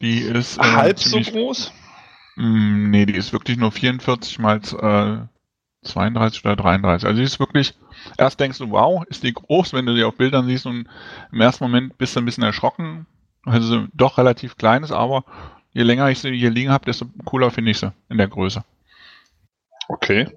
[0.00, 0.58] Die ist.
[0.58, 1.72] äh, Halb so ziemlich- groß?
[2.36, 7.06] Mm, Nee, die ist wirklich nur 44 mal äh, 32 oder 33.
[7.06, 7.74] Also die ist wirklich,
[8.16, 10.88] erst denkst du, wow, ist die groß, wenn du die auf Bildern siehst und
[11.32, 13.06] im ersten Moment bist du ein bisschen erschrocken.
[13.44, 15.24] Also doch relativ klein ist, aber
[15.72, 18.64] je länger ich sie hier liegen habe, desto cooler finde ich sie in der Größe.
[19.88, 20.28] Okay.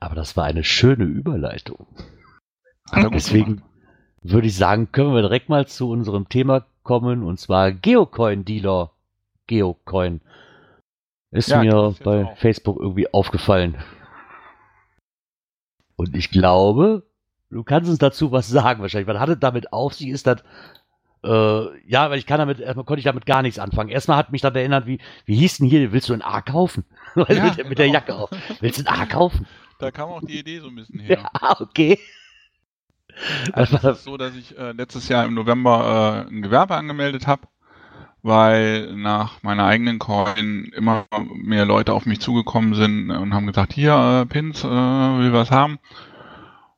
[0.00, 1.86] Aber das war eine schöne Überleitung.
[2.92, 3.62] Er Deswegen
[4.22, 8.90] würde ich sagen, können wir direkt mal zu unserem Thema kommen, und zwar Geocoin-Dealer.
[9.46, 10.20] Geocoin.
[11.30, 12.36] Ist Ja, mir ist bei auch.
[12.38, 13.76] Facebook irgendwie aufgefallen.
[15.96, 17.02] Und ich glaube,
[17.50, 19.08] du kannst uns dazu was sagen wahrscheinlich.
[19.08, 20.08] Was hat es damit auf sich?
[20.08, 20.42] Ist das
[21.24, 23.90] äh, ja, weil ich kann damit, erstmal konnte ich damit gar nichts anfangen.
[23.90, 26.84] Erstmal hat mich das erinnert, wie, wie hieß denn hier, willst du ein A kaufen?
[27.16, 27.98] Ja, mit, der- mit der genau.
[27.98, 28.30] Jacke auf.
[28.60, 29.46] Willst du ein A kaufen?
[29.80, 31.30] Da kam auch die Idee so ein bisschen her.
[31.42, 31.98] Ja, okay.
[33.52, 37.26] Also es ist so, dass ich äh, letztes Jahr im November äh, ein Gewerbe angemeldet
[37.26, 37.42] habe,
[38.22, 43.72] weil nach meiner eigenen Coin immer mehr Leute auf mich zugekommen sind und haben gesagt,
[43.72, 45.78] hier, äh, Pins, äh, will was haben.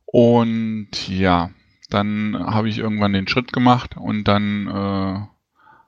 [0.06, 1.50] Und ja,
[1.90, 5.20] dann habe ich irgendwann den Schritt gemacht und dann äh,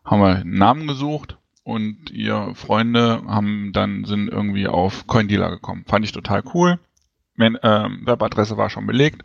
[0.05, 5.85] haben wir einen Namen gesucht und ihr Freunde haben dann sind irgendwie auf CoinDealer gekommen.
[5.87, 6.79] Fand ich total cool.
[7.35, 9.25] Mein, ähm, Webadresse war schon belegt.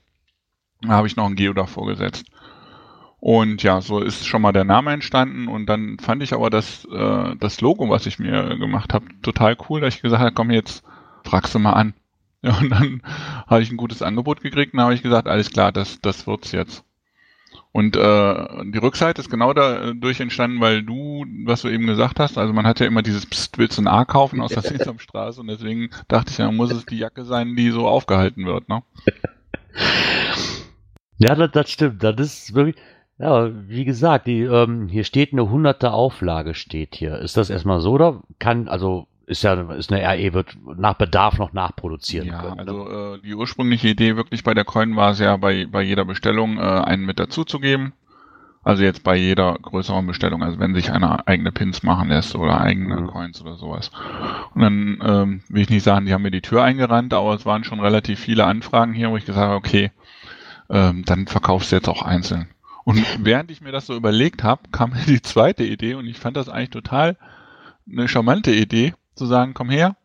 [0.82, 2.26] Da habe ich noch ein Geo davor gesetzt.
[3.20, 5.48] Und ja, so ist schon mal der Name entstanden.
[5.48, 9.58] Und dann fand ich aber das, äh, das Logo, was ich mir gemacht habe, total
[9.70, 10.84] cool, dass ich gesagt habe, komm jetzt,
[11.24, 11.94] fragst du mal an.
[12.42, 13.02] Ja, und dann
[13.48, 16.52] habe ich ein gutes Angebot gekriegt und habe ich gesagt, alles klar, das, das wird's
[16.52, 16.84] jetzt.
[17.72, 22.38] Und äh, die Rückseite ist genau dadurch entstanden, weil du, was du eben gesagt hast,
[22.38, 25.42] also man hat ja immer dieses Psst, willst du ein A kaufen aus der Sesamstraße
[25.42, 28.84] und deswegen dachte ich, ja, muss es die Jacke sein, die so aufgehalten wird, ne?
[31.18, 32.04] Ja, das, das stimmt.
[32.04, 32.76] Das ist wirklich.
[33.20, 37.18] Ja, wie gesagt, die, ähm, hier steht eine hunderte Auflage, steht hier.
[37.18, 41.38] Ist das erstmal so oder kann, also ist ja ist eine RE, wird nach Bedarf
[41.38, 42.56] noch nachproduzieren Ja, können.
[42.56, 42.60] ne?
[42.62, 46.06] also äh, die ursprüngliche Idee wirklich bei der Coin war es ja bei, bei jeder
[46.06, 47.94] Bestellung äh, einen mit dazu zu geben.
[48.64, 52.60] Also jetzt bei jeder größeren Bestellung, also wenn sich einer eigene Pins machen lässt oder
[52.60, 53.08] eigene Mhm.
[53.08, 53.92] Coins oder sowas.
[54.54, 57.46] Und dann ähm, will ich nicht sagen, die haben mir die Tür eingerannt, aber es
[57.46, 59.92] waren schon relativ viele Anfragen hier, wo ich gesagt habe, okay,
[60.70, 62.50] ähm, dann verkaufst du jetzt auch einzeln.
[62.84, 66.18] Und während ich mir das so überlegt habe, kam mir die zweite Idee und ich
[66.20, 67.16] fand das eigentlich total
[67.90, 69.96] eine charmante Idee, zu sagen, komm her,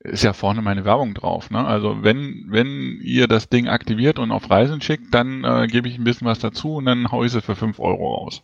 [0.00, 1.50] ist ja vorne meine Werbung drauf.
[1.50, 1.64] Ne?
[1.64, 5.98] Also wenn, wenn ihr das Ding aktiviert und auf Reisen schickt, dann äh, gebe ich
[5.98, 8.42] ein bisschen was dazu und dann hau ich sie für 5 Euro raus.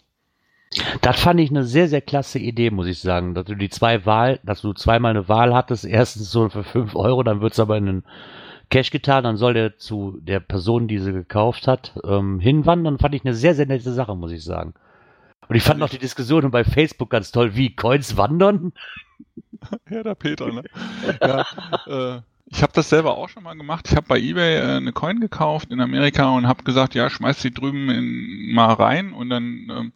[1.03, 3.35] Das fand ich eine sehr, sehr klasse Idee, muss ich sagen.
[3.35, 6.97] Dass du die zwei Wahl, dass du zweimal eine Wahl hattest, erstens so für 5
[6.97, 8.05] Euro, dann wird's aber in den
[8.71, 12.99] Cash getan, dann soll der zu der Person, die sie gekauft hat, ähm, hinwandern.
[12.99, 14.73] Fand ich eine sehr, sehr nette Sache, muss ich sagen.
[15.49, 18.73] Und ich fand noch die Diskussion bei Facebook ganz toll, wie Coins wandern.
[19.91, 20.65] Ja, der Peter, ne?
[21.21, 21.47] ja,
[21.87, 23.87] äh, ich habe das selber auch schon mal gemacht.
[23.89, 27.41] Ich habe bei eBay äh, eine Coin gekauft in Amerika und habe gesagt, ja, schmeiß
[27.41, 29.93] sie drüben in, mal rein und dann ähm,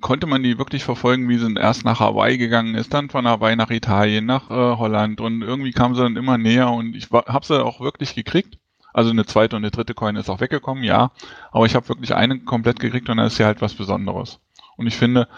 [0.00, 3.56] konnte man die wirklich verfolgen, wie sie erst nach Hawaii gegangen ist, dann von Hawaii
[3.56, 7.44] nach Italien, nach äh, Holland und irgendwie kam sie dann immer näher und ich habe
[7.44, 8.58] sie auch wirklich gekriegt.
[8.92, 11.12] Also eine zweite und eine dritte Coin ist auch weggekommen, ja,
[11.52, 14.40] aber ich habe wirklich eine komplett gekriegt und dann ist ja halt was Besonderes.
[14.76, 15.28] Und ich finde,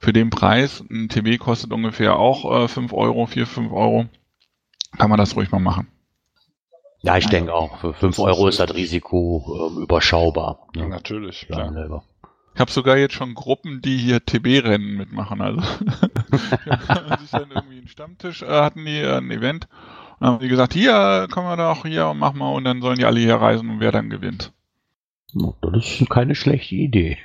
[0.00, 4.06] für den Preis, ein TB kostet ungefähr auch äh, 5 Euro, 4, 5 Euro,
[4.98, 5.86] kann man das ruhig mal machen.
[7.02, 7.78] Ja, ich denke auch.
[7.78, 10.66] Für 5 Das Euro ist das Risiko ähm, überschaubar.
[10.74, 10.88] Ja, Ne?
[10.88, 11.72] natürlich, Ja, klar.
[11.72, 12.02] selber.
[12.54, 15.40] Ich habe sogar jetzt schon Gruppen, die hier TB-Rennen mitmachen.
[15.40, 15.60] Also
[17.20, 19.68] sich dann irgendwie einen Stammtisch, äh, hatten die äh, ein Event
[20.18, 22.98] und haben die gesagt, hier kommen wir doch hier und mach mal und dann sollen
[22.98, 24.52] die alle hier reisen und wer dann gewinnt.
[25.62, 27.18] Das ist keine schlechte Idee.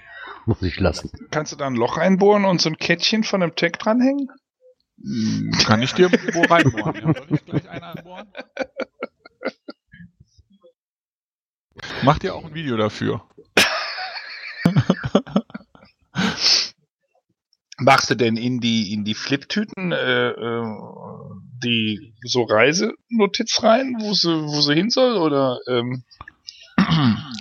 [0.48, 1.12] Muss ich lassen.
[1.32, 4.30] Kannst du da ein Loch einbohren und so ein Kettchen von einem Tag dranhängen?
[5.02, 6.96] Hm, Kann ich dir wo reinbohren?
[6.96, 8.28] Ja, soll ich gleich einen anbohren?
[12.04, 13.22] Macht ihr auch ein Video dafür?
[17.78, 20.64] Machst du denn in die, in die Flip-Tüten äh, äh,
[21.64, 25.18] die so Reisenotiz rein, wo sie, wo sie hin soll?
[25.18, 26.04] Oder ähm,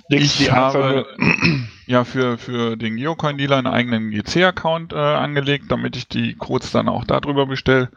[0.09, 4.97] legst Ich die einfach habe nur- ja für, für den Geocoin-Dealer einen eigenen GC-Account äh,
[4.97, 7.89] angelegt, damit ich die Codes dann auch darüber bestelle.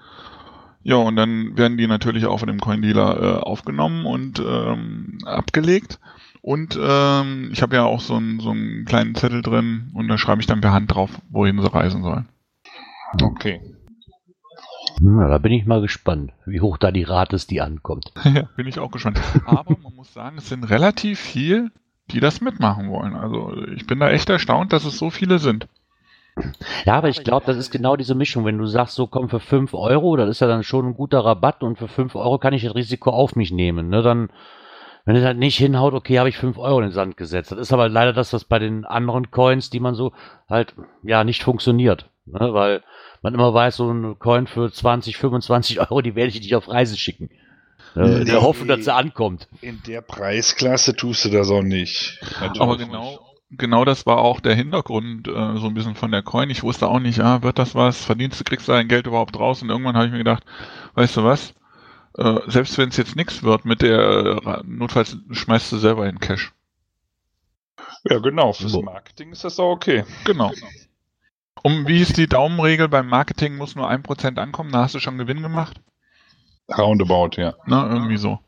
[0.83, 5.99] Ja, und dann werden die natürlich auch von dem Coin-Dealer äh, aufgenommen und ähm, abgelegt.
[6.41, 10.17] Und ähm, ich habe ja auch so einen, so einen kleinen Zettel drin und da
[10.17, 12.29] schreibe ich dann per Hand drauf, wohin sie reisen sollen.
[13.21, 13.61] Okay.
[15.01, 18.13] Na, da bin ich mal gespannt, wie hoch da die Rate ist, die ankommt.
[18.25, 19.21] ja, bin ich auch gespannt.
[19.45, 21.71] Aber man muss sagen, es sind relativ viel,
[22.11, 23.15] die das mitmachen wollen.
[23.15, 25.69] Also ich bin da echt erstaunt, dass es so viele sind.
[26.85, 28.45] Ja, aber ich glaube, das ist genau diese Mischung.
[28.45, 31.25] Wenn du sagst, so komm für 5 Euro, das ist ja dann schon ein guter
[31.25, 33.89] Rabatt und für 5 Euro kann ich das Risiko auf mich nehmen.
[33.89, 34.03] Ne?
[34.03, 34.31] Dann,
[35.05, 37.53] wenn es halt nicht hinhaut, okay, habe ich 5 Euro in den Sand gesetzt.
[37.53, 40.13] Das ist aber leider das, was bei den anderen Coins, die man so
[40.49, 42.09] halt, ja, nicht funktioniert.
[42.27, 42.53] Ne?
[42.53, 42.83] Weil
[43.23, 46.69] man immer weiß, so ein Coin für 20, 25 Euro, die werde ich nicht auf
[46.69, 47.31] Reise schicken.
[47.97, 48.41] Äh, in der Nee.
[48.43, 49.49] Hoffnung, dass sie ankommt.
[49.61, 52.19] In der Preisklasse tust du das auch nicht.
[52.41, 52.87] Natürlich Aber nicht.
[52.87, 53.19] genau,
[53.51, 56.51] genau das war auch der Hintergrund äh, so ein bisschen von der Coin.
[56.51, 58.05] Ich wusste auch nicht, ah, wird das was?
[58.05, 59.63] Verdienst du, kriegst du dein Geld überhaupt raus?
[59.63, 60.45] Und irgendwann habe ich mir gedacht,
[60.95, 61.55] weißt du was?
[62.17, 66.19] Äh, selbst wenn es jetzt nichts wird mit der, äh, notfalls schmeißt du selber in
[66.19, 66.53] Cash.
[68.05, 68.53] Ja, genau.
[68.53, 68.83] Fürs So.
[68.83, 70.05] Marketing ist das auch okay.
[70.25, 70.53] Genau.
[71.63, 75.01] Um wie ist die Daumenregel beim Marketing muss nur ein Prozent ankommen, da hast du
[75.01, 75.81] schon Gewinn gemacht.
[76.77, 77.55] Roundabout, ja.
[77.67, 78.39] Ne, irgendwie so.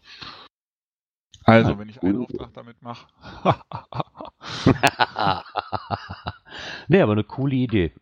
[1.44, 3.06] Also, wenn ich einen Auftrag damit mache.
[6.88, 7.92] nee, aber eine coole Idee.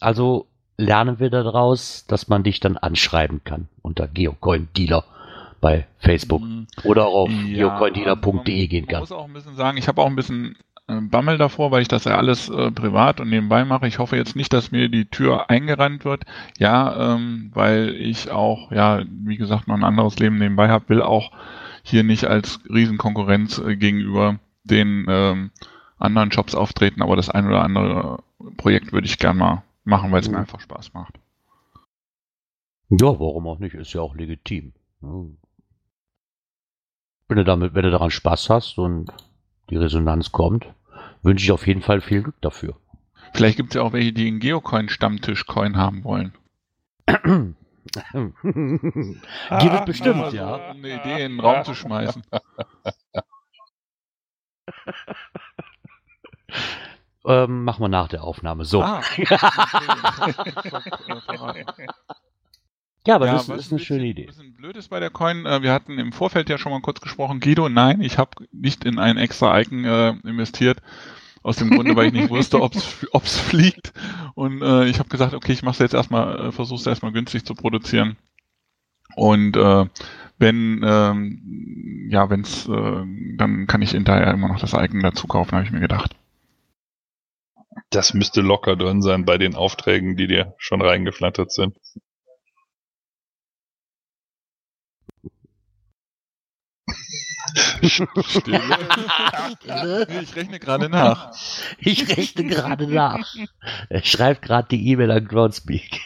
[0.00, 5.04] Also lernen wir daraus, dass man dich dann anschreiben kann unter Geocoin Dealer
[5.60, 6.42] bei Facebook
[6.84, 9.00] oder auch auf geocoindealer.de gehen kann.
[9.00, 10.56] muss auch ein bisschen sagen, ich habe auch ein bisschen
[11.00, 13.86] Bammel davor, weil ich das ja alles äh, privat und nebenbei mache.
[13.86, 16.24] Ich hoffe jetzt nicht, dass mir die Tür eingerannt wird.
[16.58, 21.02] Ja, ähm, weil ich auch, ja, wie gesagt, noch ein anderes Leben nebenbei habe, will
[21.02, 21.32] auch
[21.82, 25.50] hier nicht als Riesenkonkurrenz äh, gegenüber den ähm,
[25.98, 28.22] anderen Jobs auftreten, aber das ein oder andere
[28.56, 30.42] Projekt würde ich gern mal machen, weil es mir Mhm.
[30.42, 31.18] einfach Spaß macht.
[32.90, 33.74] Ja, warum auch nicht?
[33.74, 34.72] Ist ja auch legitim.
[35.00, 35.38] Hm.
[37.28, 39.10] Wenn du damit, wenn du daran Spaß hast und
[39.70, 40.66] die Resonanz kommt,
[41.22, 42.76] wünsche ich auf jeden Fall viel Glück dafür.
[43.34, 46.34] Vielleicht gibt es ja auch welche, die einen Geocoin-Stammtisch-Coin haben wollen.
[47.06, 47.56] Gibt
[49.74, 50.70] es bestimmt, ja.
[50.70, 52.22] Um eine Idee in den Raum zu schmeißen.
[57.24, 58.64] Ähm, machen wir nach der Aufnahme.
[58.64, 58.82] So.
[58.82, 59.00] Ah.
[63.06, 64.22] ja, aber ja, das was ist eine ein schöne bisschen- Idee.
[64.22, 66.80] Ein bisschen blöd ist bei der Coin, äh, wir hatten im Vorfeld ja schon mal
[66.80, 70.78] kurz gesprochen, Guido, nein, ich habe nicht in ein extra Icon äh, investiert.
[71.44, 73.92] Aus dem Grunde, weil ich nicht wusste, ob es fliegt.
[74.36, 77.10] Und äh, ich habe gesagt, okay, ich mache es jetzt erstmal, äh, versuche es erstmal
[77.10, 78.16] günstig zu produzieren.
[79.16, 79.86] Und äh,
[80.38, 83.04] wenn, ähm, ja, wenn es, äh,
[83.36, 86.14] dann kann ich hinterher immer noch das Icon dazu kaufen, habe ich mir gedacht.
[87.90, 91.76] Das müsste locker drin sein bei den Aufträgen, die dir schon reingeflattert sind.
[97.82, 98.60] Stille.
[100.20, 101.32] ich rechne gerade nach.
[101.78, 103.34] Ich rechne gerade nach.
[103.88, 106.00] Er schreibt gerade die E-Mail an Groundspeak.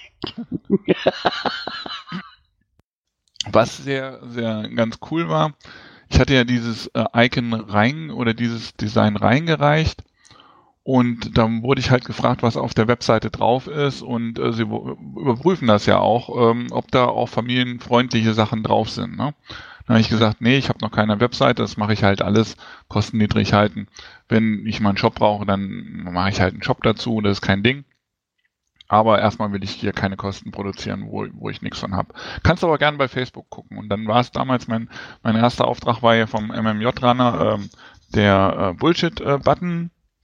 [3.50, 5.54] Was sehr, sehr ganz cool war,
[6.08, 10.02] ich hatte ja dieses äh, Icon rein oder dieses Design reingereicht
[10.82, 14.62] und dann wurde ich halt gefragt, was auf der Webseite drauf ist und äh, sie
[14.62, 19.16] überprüfen das ja auch, ähm, ob da auch familienfreundliche Sachen drauf sind.
[19.16, 19.34] Ne?
[19.86, 22.56] Dann habe ich gesagt, nee, ich habe noch keine Webseite, das mache ich halt alles
[22.88, 23.86] kostenniedrig halten.
[24.28, 27.42] Wenn ich mal einen Shop brauche, dann mache ich halt einen Shop dazu, das ist
[27.42, 27.84] kein Ding.
[28.88, 32.14] Aber erstmal will ich hier keine Kosten produzieren, wo, wo ich nichts von habe.
[32.42, 33.78] Kannst aber gerne bei Facebook gucken.
[33.78, 34.88] Und dann war es damals mein,
[35.22, 37.70] mein erster Auftrag war ja vom MMJ-Runner, ähm,
[38.14, 38.80] der äh,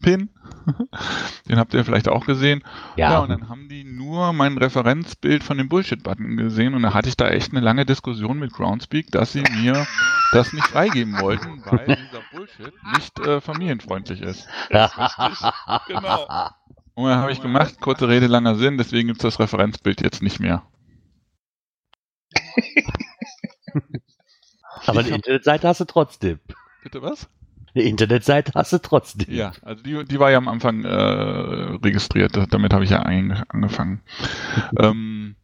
[0.03, 0.29] Bullshit-Button-Pin.
[1.49, 2.62] Den habt ihr vielleicht auch gesehen.
[2.97, 3.12] Ja.
[3.12, 7.09] Ja, und dann haben die nur mein Referenzbild von dem Bullshit-Button gesehen und da hatte
[7.09, 9.87] ich da echt eine lange Diskussion mit Groundspeak, dass sie mir
[10.33, 14.47] das nicht freigeben wollten, weil dieser Bullshit nicht äh, familienfreundlich ist.
[15.88, 16.51] Genau.
[16.95, 20.23] Und dann habe ich gemacht, kurze Rede, langer Sinn, deswegen gibt es das Referenzbild jetzt
[20.23, 20.62] nicht mehr.
[24.87, 26.38] aber hab- Internetseite hast du trotzdem.
[26.83, 27.29] Bitte was?
[27.75, 29.35] Eine Internetseite hast du trotzdem.
[29.35, 34.03] Ja, also die, die war ja am Anfang äh, registriert, damit habe ich ja angefangen.
[34.79, 35.37] ähm,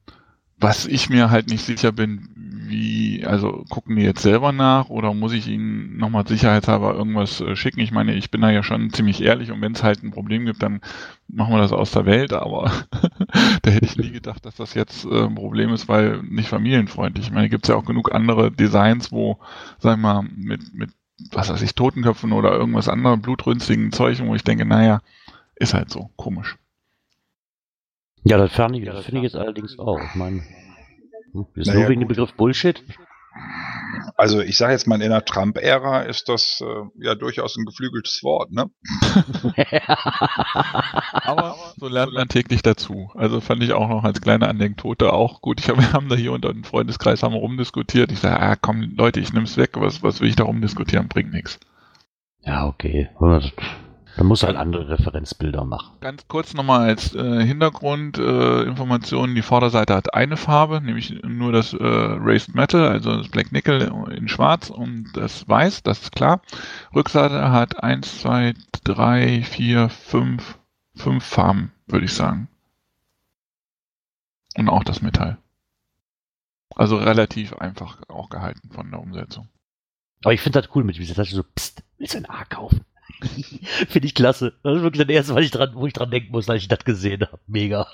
[0.61, 2.29] was ich mir halt nicht sicher bin,
[2.69, 7.57] wie also gucken die jetzt selber nach oder muss ich ihnen nochmal sicherheitshalber irgendwas äh,
[7.57, 7.81] schicken?
[7.81, 10.45] Ich meine, ich bin da ja schon ziemlich ehrlich und wenn es halt ein Problem
[10.45, 10.81] gibt, dann
[11.29, 12.71] machen wir das aus der Welt, aber
[13.63, 17.27] da hätte ich nie gedacht, dass das jetzt äh, ein Problem ist, weil nicht familienfreundlich.
[17.27, 19.39] Ich meine, gibt es ja auch genug andere Designs, wo,
[19.79, 20.91] sag ich mal, mit, mit
[21.33, 25.01] was weiß ich, Totenköpfen oder irgendwas anderem blutrünstigen Zeug, wo ich denke, naja,
[25.57, 26.57] ist halt so, komisch.
[28.25, 30.01] Ja, das finde ich, das find ich jetzt allerdings auch.
[30.01, 30.43] Ich meine,
[31.33, 32.09] hm, ist Naja, nur wegen dem.
[32.09, 32.83] Begriff Bullshit.
[34.17, 38.23] Also ich sage jetzt mal, in der Trump-Ära ist das äh, ja durchaus ein geflügeltes
[38.23, 38.71] Wort, ne?
[41.13, 43.11] Aber so lernt man täglich dazu.
[43.15, 45.61] Also fand ich auch noch als kleine Anekdote auch gut.
[45.61, 48.11] Ich hab, wir haben da hier unter dem Freundeskreis haben wir rumdiskutiert.
[48.11, 49.71] Ich sage, ah komm Leute, ich nehm's weg.
[49.75, 51.09] Was, was will ich da rumdiskutieren?
[51.09, 51.59] Bringt nichts.
[52.43, 53.09] ja, okay.
[54.17, 55.97] Dann muss halt andere Referenzbilder machen.
[56.01, 59.31] Ganz kurz nochmal als äh, Hintergrundinformation.
[59.31, 63.53] Äh, die Vorderseite hat eine Farbe, nämlich nur das äh, Raised Metal, also das Black
[63.53, 66.41] Nickel in schwarz und das Weiß, das ist klar.
[66.95, 70.59] Rückseite hat eins, zwei, drei, vier, fünf,
[70.97, 72.49] fünf Farben, würde ich sagen.
[74.57, 75.39] Und auch das Metall.
[76.75, 79.49] Also relativ einfach auch gehalten von der Umsetzung.
[80.25, 82.85] Aber ich finde das cool mit dieser Tasche so, pst, willst du ein A kaufen?
[83.89, 84.55] finde ich klasse.
[84.63, 86.69] Das ist wirklich das erste, was ich dran, wo ich dran denken muss, als ich
[86.69, 87.39] das gesehen habe.
[87.47, 87.87] Mega.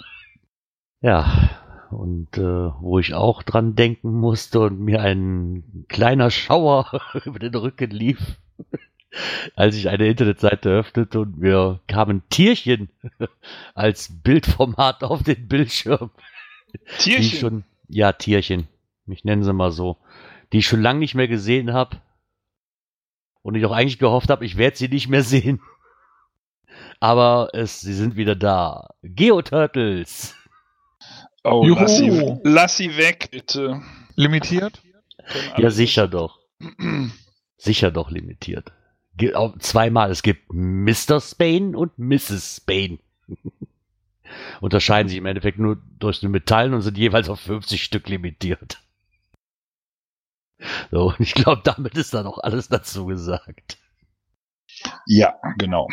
[1.01, 1.51] Ja,
[1.91, 7.55] und äh, wo ich auch dran denken musste und mir ein kleiner Schauer über den
[7.55, 8.39] Rücken lief,
[9.57, 12.89] als ich eine Internetseite öffnete und mir kamen Tierchen
[13.75, 16.11] als Bildformat auf den Bildschirm.
[17.05, 18.69] Die ich schon, ja, Tierchen.
[19.07, 19.97] Ich nenne sie mal so.
[20.53, 21.99] Die ich schon lange nicht mehr gesehen habe.
[23.45, 25.61] Und ich auch eigentlich gehofft habe, ich werde sie nicht mehr sehen.
[26.99, 28.89] Aber es, sie sind wieder da.
[29.03, 30.35] Geoturtles.
[31.45, 31.79] Oh, Juhu.
[31.79, 33.83] lass sie, lass sie weg, bitte.
[34.17, 34.81] Limitiert?
[35.59, 36.39] Ja, sicher doch.
[37.59, 38.73] Sicher doch limitiert.
[39.17, 40.11] Ge- auch Zweimal.
[40.11, 41.21] Es gibt Mr.
[41.21, 42.57] Spain und Mrs.
[42.63, 42.99] Spain.
[44.63, 48.79] Unterscheiden sich im Endeffekt nur durch den Metallen und sind jeweils auf 50 Stück limitiert.
[50.91, 53.79] So, und ich glaube, damit ist dann auch alles dazu gesagt.
[55.07, 55.89] Ja, genau.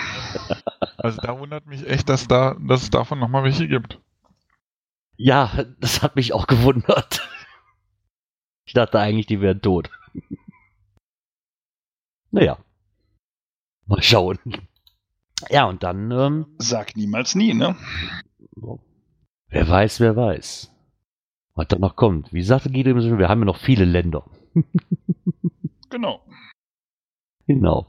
[0.97, 3.99] Also da wundert mich echt, dass da, dass es davon nochmal welche gibt.
[5.17, 7.27] Ja, das hat mich auch gewundert.
[8.65, 9.89] Ich dachte eigentlich, die wären tot.
[12.31, 12.57] Naja.
[13.85, 14.39] Mal schauen.
[15.49, 17.75] Ja, und dann, ähm, Sag niemals nie, ne?
[19.47, 20.71] wer weiß, wer weiß.
[21.55, 22.31] Was da noch kommt.
[22.31, 24.23] Wie sagte Guido, eben so schön, wir haben ja noch viele Länder.
[25.91, 26.21] Genau.
[27.47, 27.87] Genau.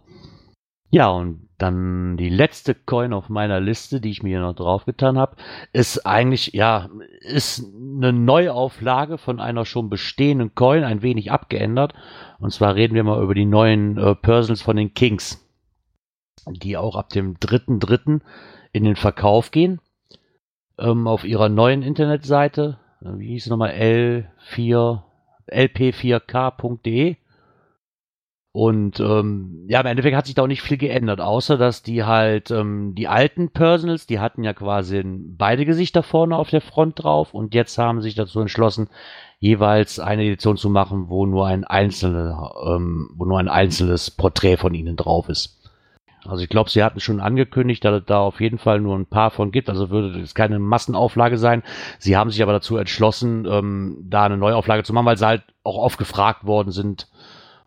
[0.91, 5.17] Ja, und dann die letzte Coin auf meiner Liste, die ich mir hier noch draufgetan
[5.17, 5.37] habe,
[5.73, 11.95] ist eigentlich, ja, ist eine Neuauflage von einer schon bestehenden Coin, ein wenig abgeändert.
[12.41, 15.49] Und zwar reden wir mal über die neuen äh, Personals von den Kings,
[16.51, 18.21] die auch ab dem 3.3.
[18.73, 19.81] in den Verkauf gehen.
[20.79, 25.03] Ähm, auf ihrer neuen Internetseite, äh, wie hieß es nochmal, L4,
[25.51, 27.17] lp4k.de.
[28.55, 32.05] Und ähm, ja, im Endeffekt hat sich da auch nicht viel geändert, außer dass die
[32.05, 37.03] halt ähm, die alten Personals, die hatten ja quasi beide Gesichter vorne auf der Front
[37.03, 38.91] drauf und jetzt haben sich dazu entschlossen,
[39.39, 44.59] jeweils eine Edition zu machen, wo nur ein einzelne, ähm, wo nur ein einzelnes Porträt
[44.59, 45.62] von ihnen drauf ist.
[46.25, 49.07] Also ich glaube, sie hatten schon angekündigt, dass es da auf jeden Fall nur ein
[49.07, 49.69] paar von gibt.
[49.69, 51.63] Also würde es keine Massenauflage sein.
[51.99, 55.43] Sie haben sich aber dazu entschlossen, ähm, da eine Neuauflage zu machen, weil sie halt
[55.65, 57.09] auch oft gefragt worden sind,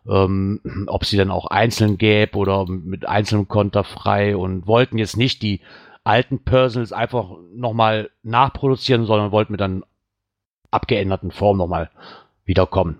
[0.08, 5.16] ähm, ob sie dann auch einzeln gäbe oder mit einzelnem Konter frei und wollten jetzt
[5.16, 5.60] nicht die
[6.04, 9.84] alten Personals einfach nochmal nachproduzieren, sondern wollten mit dann
[10.70, 11.90] abgeänderten Form nochmal
[12.44, 12.98] wiederkommen.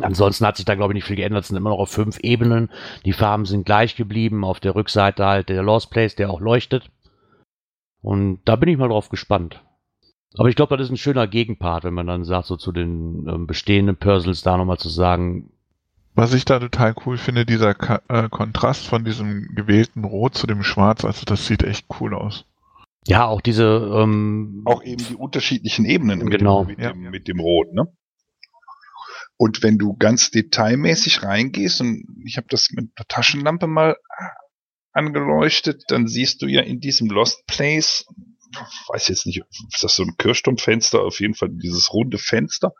[0.00, 1.42] Ansonsten hat sich da, glaube ich, nicht viel geändert.
[1.42, 2.70] Es sind immer noch auf fünf Ebenen.
[3.04, 4.44] Die Farben sind gleich geblieben.
[4.44, 6.90] Auf der Rückseite halt der Lost Place, der auch leuchtet.
[8.02, 9.62] Und da bin ich mal drauf gespannt.
[10.38, 13.26] Aber ich glaube, das ist ein schöner Gegenpart, wenn man dann sagt, so zu den
[13.28, 15.50] ähm, bestehenden Personals da nochmal zu sagen,
[16.14, 20.46] Was ich da total cool finde, dieser Ka äh, Kontrast von diesem gewählten Rot zu
[20.46, 22.44] dem Schwarz, also das sieht echt cool aus.
[23.06, 26.64] ja, auch diese, ähm, Auch eben die unterschiedlichen Ebenen mit, Genau.
[26.64, 26.92] dem, mit, Ja.
[26.92, 27.88] dem, mit dem Rot, ne?
[29.36, 33.96] Und wenn du ganz detailmäßig reingehst, und ich habe das mit der Taschenlampe mal
[34.92, 38.06] angeleuchtet, dann siehst du ja in diesem Lost Place,
[38.50, 42.72] ich weiß jetzt nicht, ist das so ein Kirchturmfenster, auf jeden Fall dieses runde Fenster,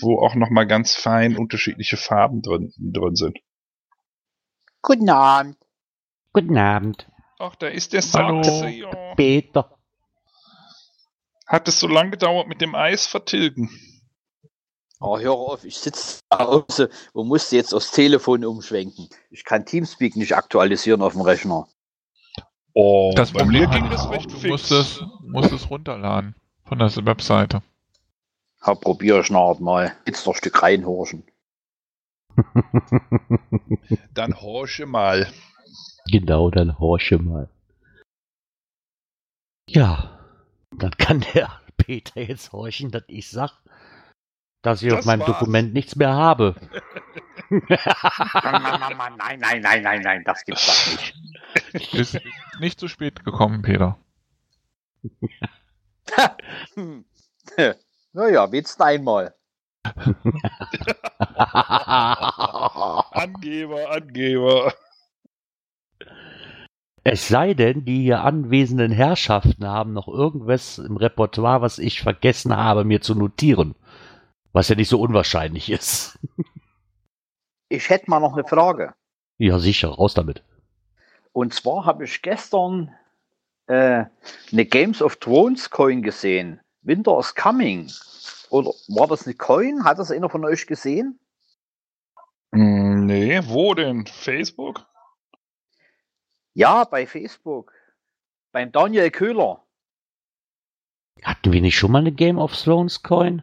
[0.00, 3.38] wo auch nochmal ganz fein unterschiedliche Farben drin, drin sind.
[4.82, 5.56] Guten Abend.
[6.32, 8.42] guten Abend, Ach, da ist der Hallo.
[8.42, 9.14] Sachse, ja.
[9.14, 9.78] Peter.
[11.46, 13.70] Hat es so lange gedauert mit dem Eis vertilgen?
[15.00, 19.08] Oh, hör auf, ich sitze zu Hause und musste jetzt aufs Telefon umschwenken.
[19.30, 21.68] Ich kann Teamspeak nicht aktualisieren auf dem Rechner.
[22.72, 26.34] Oh, Das Problem ging das recht du musst es, musst es runterladen
[26.64, 27.62] von der Webseite.
[28.62, 29.96] Ha, probier ich nachher mal.
[30.06, 31.24] Jetzt noch ein Stück reinhorchen.
[34.14, 35.30] Dann horche mal.
[36.10, 37.48] Genau, dann horche mal.
[39.68, 40.20] Ja,
[40.70, 43.60] dann kann der Peter jetzt horchen, dass ich sag,
[44.66, 45.38] dass ich Das auf meinem war's.
[45.38, 46.56] Dokument nichts mehr habe.
[47.50, 47.62] Nein,
[49.38, 51.14] nein, nein, nein, nein, das gibt's doch nicht.
[51.94, 52.20] Ist
[52.60, 53.98] nicht zu spät gekommen, Peter.
[58.12, 59.34] Naja, willst du einmal?
[63.12, 64.72] Angeber, Angeber.
[67.04, 72.56] es sei denn, die hier anwesenden Herrschaften haben noch irgendwas im Repertoire, was ich vergessen
[72.56, 73.76] habe, mir zu notieren.
[74.56, 76.18] Was ja nicht so unwahrscheinlich ist.
[77.68, 78.94] Ich hätte mal noch eine Frage.
[79.36, 80.42] Ja, sicher, raus damit.
[81.32, 82.90] Und zwar habe ich gestern
[83.66, 84.06] äh,
[84.50, 86.58] eine Games of Thrones Coin gesehen.
[86.80, 87.92] Winter is Coming.
[88.48, 89.84] Oder war das eine Coin?
[89.84, 91.20] Hat das einer von euch gesehen?
[92.54, 94.06] Hm, Nee, wo denn?
[94.06, 94.86] Facebook?
[96.54, 97.74] Ja, bei Facebook.
[98.52, 99.62] Beim Daniel Köhler.
[101.22, 103.42] Hatten wir nicht schon mal eine Game of Thrones Coin?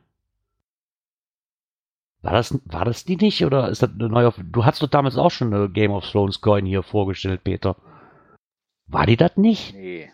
[2.24, 3.44] War das, war das die nicht?
[3.46, 4.32] Oder ist das eine neue?
[4.50, 7.76] Du hast doch damals auch schon eine Game of Thrones Coin hier vorgestellt, Peter.
[8.88, 9.74] War die das nicht?
[9.76, 10.10] Nee.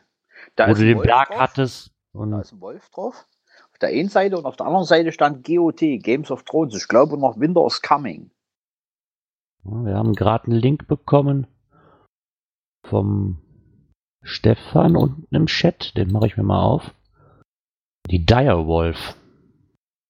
[0.55, 1.39] Da Wo ist du den Wolf Berg drauf.
[1.39, 1.91] hattest.
[2.13, 3.27] Da Und ist ein Wolf drauf.
[3.71, 6.75] Auf der einen Seite und auf der anderen Seite stand GOT, Games of Thrones.
[6.75, 8.31] Ich glaube noch Winter is Coming.
[9.63, 11.45] wir haben gerade einen Link bekommen
[12.87, 13.39] vom
[14.23, 15.95] Stefan unten im Chat.
[15.95, 16.91] Den mache ich mir mal auf.
[18.09, 19.15] Die Direwolf.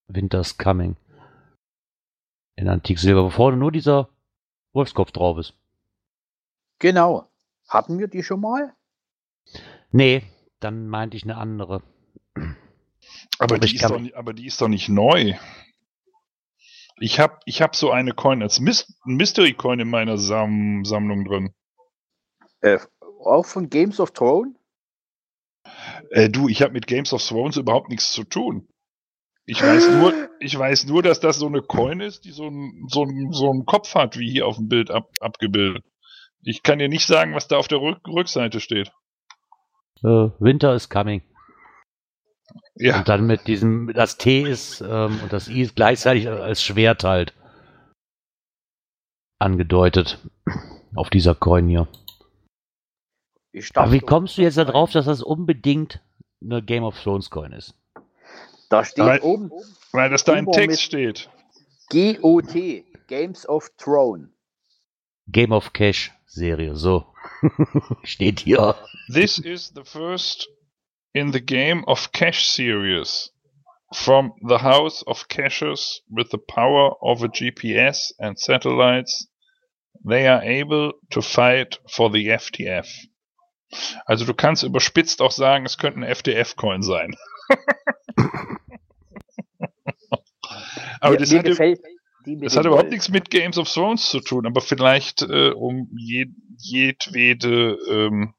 [0.07, 0.95] Winter's Coming.
[2.59, 4.09] In Antik Silber, wo vorne nur dieser
[4.73, 5.53] Wolfskopf drauf ist.
[6.79, 7.29] Genau.
[7.69, 8.75] Hatten wir die schon mal?
[9.91, 10.23] Nee,
[10.59, 11.81] dann meinte ich eine andere.
[12.35, 12.55] Aber,
[13.39, 15.35] Aber die ist doch, nicht- aber die ist doch nicht neu.
[16.97, 21.23] Ich habe ich hab so eine Coin als Mys Mystery Coin in meiner Sam Sammlung
[21.23, 21.53] drin.
[22.59, 22.79] Äh,
[23.23, 24.57] auch von Games of Thrones?
[26.09, 28.67] Äh, du, ich habe mit Games of Thrones überhaupt nichts zu tun.
[29.49, 32.87] Ich weiß nur, ich weiß nur, dass das so eine Coin ist, die so einen
[32.87, 35.83] so einen- so einen Kopf hat, wie hier auf dem Bild ab abgebildet.
[36.43, 38.91] Ich kann dir nicht sagen, was da auf der Rück Rückseite steht.
[40.03, 41.23] Äh, Winter is coming.
[42.75, 46.63] Ja, Und dann mit diesem, das T ist ähm, und das I ist gleichzeitig als
[46.63, 47.33] Schwert halt
[49.39, 50.19] angedeutet
[50.95, 51.87] auf dieser Coin hier.
[53.51, 56.01] Ich Aber wie kommst du jetzt da drauf, dass das unbedingt
[56.41, 57.73] eine Game of Thrones Coin ist?
[58.69, 59.51] Da steht Weil- oben
[59.91, 61.29] weil das da Über Text steht.
[61.89, 64.29] GOT, Games of Thrones.
[65.27, 67.05] Game of Cash Serie, so.
[68.03, 68.75] Steht hier.
[69.11, 70.47] This is the first
[71.13, 73.31] in the game of Cash series.
[73.91, 79.27] From the House of Caches with the power of a GPS and satellites,
[80.07, 82.87] they are able to fight for the FTF.
[84.05, 87.15] Also du kannst überspitzt auch sagen, es könnte ein FTF-Coin sein.
[90.99, 91.79] Aber mir, das, mir hat, gefällt
[92.25, 96.27] das hat überhaupt nichts mit Games of Thrones zu tun, aber vielleicht äh, um je,
[96.57, 98.33] jedwede ähm,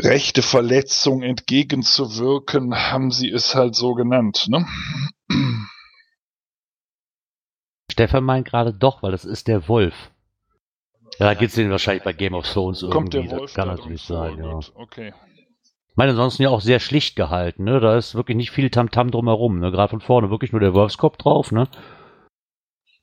[0.00, 4.46] rechte Verletzung entgegenzuwirken, haben sie es halt so genannt.
[4.48, 4.66] Ne?
[7.92, 10.10] Stefan meint gerade doch, weil das ist der Wolf.
[11.18, 12.94] Ja, da gibt's den wahrscheinlich bei Game of Thrones irgendwie.
[12.94, 14.58] Kommt der das Wolf kann da natürlich sein, ja.
[14.74, 15.12] Okay.
[16.00, 17.78] Ich meine, ansonsten ja auch sehr schlicht gehalten, ne?
[17.78, 19.70] Da ist wirklich nicht viel Tamtam drumherum, ne?
[19.70, 21.68] Gerade von vorne wirklich nur der Wolfskopf drauf, ne?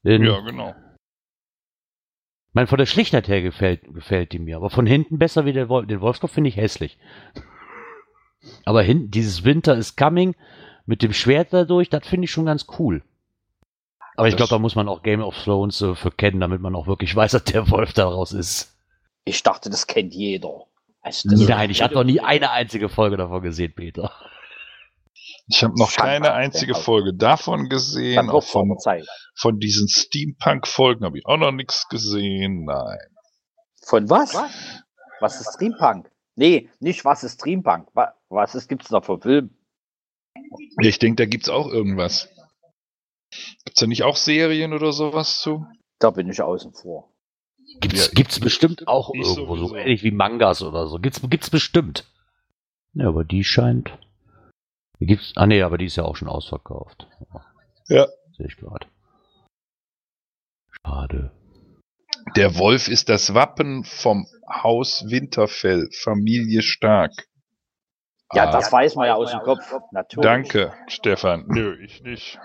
[0.02, 0.70] Den, Ja, genau.
[0.70, 5.54] Ich meine, von der Schlichtheit her gefällt, gefällt die mir, aber von hinten besser wie
[5.54, 5.86] der Wolf.
[5.86, 6.98] Den Wolfskopf finde ich hässlich.
[8.66, 10.36] Aber hinten, dieses Winter is coming
[10.88, 13.04] mit dem Schwert dadurch, das finde ich schon ganz cool.
[14.16, 16.76] Aber ich glaube, da muss man auch Game of Thrones äh, für kennen, damit man
[16.76, 18.76] auch wirklich weiß, dass der Wolf daraus ist.
[19.24, 20.66] Ich dachte, das kennt jeder.
[21.02, 24.12] Also das Nein, ich habe noch nie eine einzige Folge davon gesehen, Peter.
[25.50, 26.76] Ich habe noch keine einzige.
[26.76, 28.30] Folge davon gesehen.
[28.30, 29.08] Auch von, von Zeit.
[29.36, 32.66] von diesen Steampunk-Folgen habe ich auch noch nichts gesehen.
[32.66, 33.00] Nein.
[33.86, 34.34] Von was?
[35.22, 36.12] Was ist Streampunk?
[36.36, 37.88] Nee, nicht was ist Streampunk.
[37.93, 39.56] Wa- Was ist, gibt's da für Film?
[40.82, 42.30] Ich denke, da gibt's auch irgendwas.
[43.64, 45.66] Gibt's da nicht auch Serien oder sowas zu?
[46.00, 47.10] Da bin ich außen vor.
[47.80, 49.75] Gibt's, Ja, gibt's bestimmt auch irgendwo, so sowieso.
[49.75, 50.97] ähnlich wie Mangas oder so.
[50.99, 52.05] Gibt's, gibt's bestimmt.
[52.93, 53.91] Ja, aber die scheint.
[54.99, 57.07] Die gibt's, ah nee, aber die ist ja auch schon ausverkauft.
[57.88, 58.07] Ja.
[58.36, 58.88] Sehe ich gerade.
[60.84, 61.32] Schade.
[62.36, 67.11] Der Wolf ist das Wappen vom Haus Winterfell, Familie Stark.
[68.34, 69.71] Ja, Ah, das weiß man ja aus dem Kopf.
[69.91, 70.23] Natürlich.
[70.23, 71.45] Danke, Stefan.
[71.47, 72.38] Nö, ich nicht.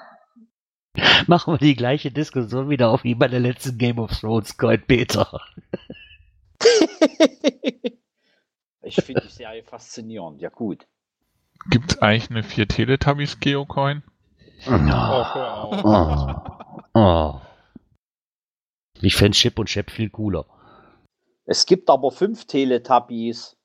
[1.26, 4.82] Machen wir die gleiche Diskussion wieder auf wie bei der letzten Game of Thrones Coin
[4.86, 5.40] Peter.
[8.82, 10.40] ich finde die Serie faszinierend.
[10.40, 10.86] Ja, gut.
[11.70, 14.02] Gibt es eigentlich eine 4 Teletubbies Geocoin?
[14.66, 16.34] Oh.
[16.94, 17.40] Oh.
[19.00, 20.46] Ich fände Chip und Chap viel cooler.
[21.44, 23.56] Es gibt aber fünf Teletubbies.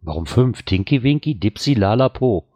[0.00, 0.62] Warum fünf?
[0.62, 2.48] Tinky Winky, Dipsy, Lala, Po.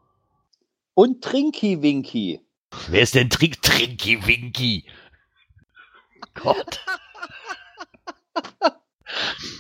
[0.95, 2.41] Und Trinky Winky.
[2.89, 4.85] Wer ist denn Trink Trinky Winky?
[6.35, 6.85] Gott.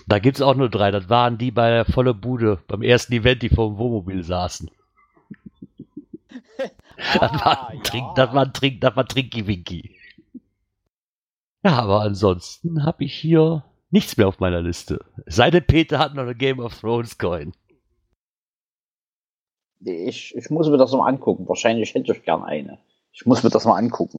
[0.06, 0.90] Da gibt's auch nur drei.
[0.90, 4.70] Das waren die bei der volle Bude beim ersten Event, die vor dem Wohnmobil saßen.
[7.18, 9.96] Das war ein Trink, das war ein Trink, das war Trinky Winky.
[11.64, 15.00] Ja, aber ansonsten habe ich hier nichts mehr auf meiner Liste.
[15.24, 17.54] Es Sei denn, Peter hat noch eine Game of Thrones Coin.
[19.80, 21.48] Ich, ich muss mir das mal angucken.
[21.48, 22.78] Wahrscheinlich hätte ich gern eine.
[23.12, 24.18] Ich muss mir das mal angucken.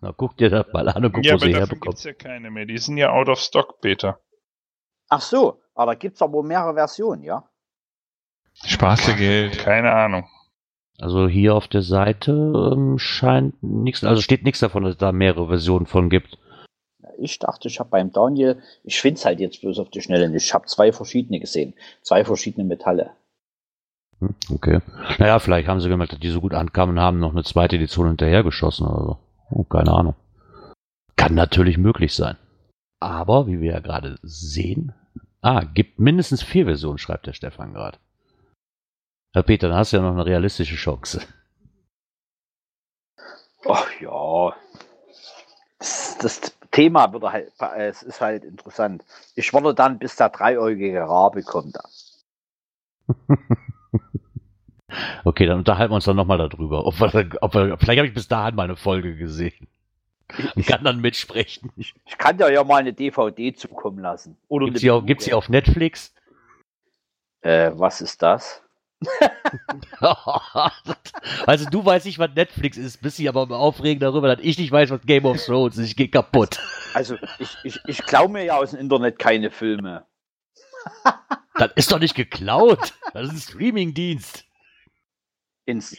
[0.00, 1.84] Na, guck dir das mal an und guck, Ja, wo aber sie davon herbekommt.
[1.96, 2.66] gibt's ja keine mehr.
[2.66, 4.20] Die sind ja out of stock, Peter.
[5.08, 7.48] Ach so, aber da gibt es aber mehrere Versionen, ja?
[8.64, 9.58] Spaßegeld.
[9.58, 10.28] Keine Ahnung.
[10.98, 15.10] Also hier auf der Seite ähm, scheint nichts, also steht nichts davon, dass es da
[15.12, 16.38] mehrere Versionen von gibt.
[17.18, 20.28] Ich dachte, ich habe beim Daniel, ich finde es halt jetzt bloß auf die Schnelle
[20.28, 20.44] nicht.
[20.44, 21.74] Ich habe zwei verschiedene gesehen.
[22.02, 23.12] Zwei verschiedene Metalle.
[24.50, 24.80] Okay.
[25.18, 27.76] Naja, vielleicht haben sie gemerkt, dass die so gut ankamen und haben noch eine zweite
[27.76, 29.18] Edition hinterhergeschossen oder so.
[29.50, 30.14] Oh, keine Ahnung.
[31.16, 32.36] Kann natürlich möglich sein.
[33.00, 34.94] Aber, wie wir ja gerade sehen,
[35.40, 37.98] ah, gibt mindestens vier Versionen, schreibt der Stefan gerade.
[39.34, 41.20] Herr Peter, dann hast du ja noch eine realistische Chance.
[43.66, 44.54] Ach ja.
[45.78, 49.04] Das, das Thema wird halt, es ist halt interessant.
[49.34, 51.78] Ich warte dann, bis der dreieugige Rabe kommt.
[55.24, 56.84] Okay, dann unterhalten wir uns dann nochmal darüber.
[56.84, 59.66] Ob wir, ob wir, vielleicht habe ich bis dahin mal eine Folge gesehen
[60.54, 61.70] und kann dann mitsprechen.
[61.76, 64.36] Ich kann dir ja mal eine DVD zukommen lassen.
[64.48, 66.14] Oder Gibt's eine die, auf, gibt's die auf Netflix?
[67.40, 68.62] Äh, was ist das?
[71.46, 74.70] also du weißt nicht, was Netflix ist, bist dich aber aufregen darüber, dass ich nicht
[74.70, 75.86] weiß, was Game of Thrones ist.
[75.86, 76.60] Ich gehe kaputt.
[76.94, 80.04] Also, ich, ich, ich klaue mir ja aus dem Internet keine Filme.
[81.54, 82.94] Das ist doch nicht geklaut.
[83.12, 84.44] Das ist ein Streamingdienst.
[85.64, 85.96] Ins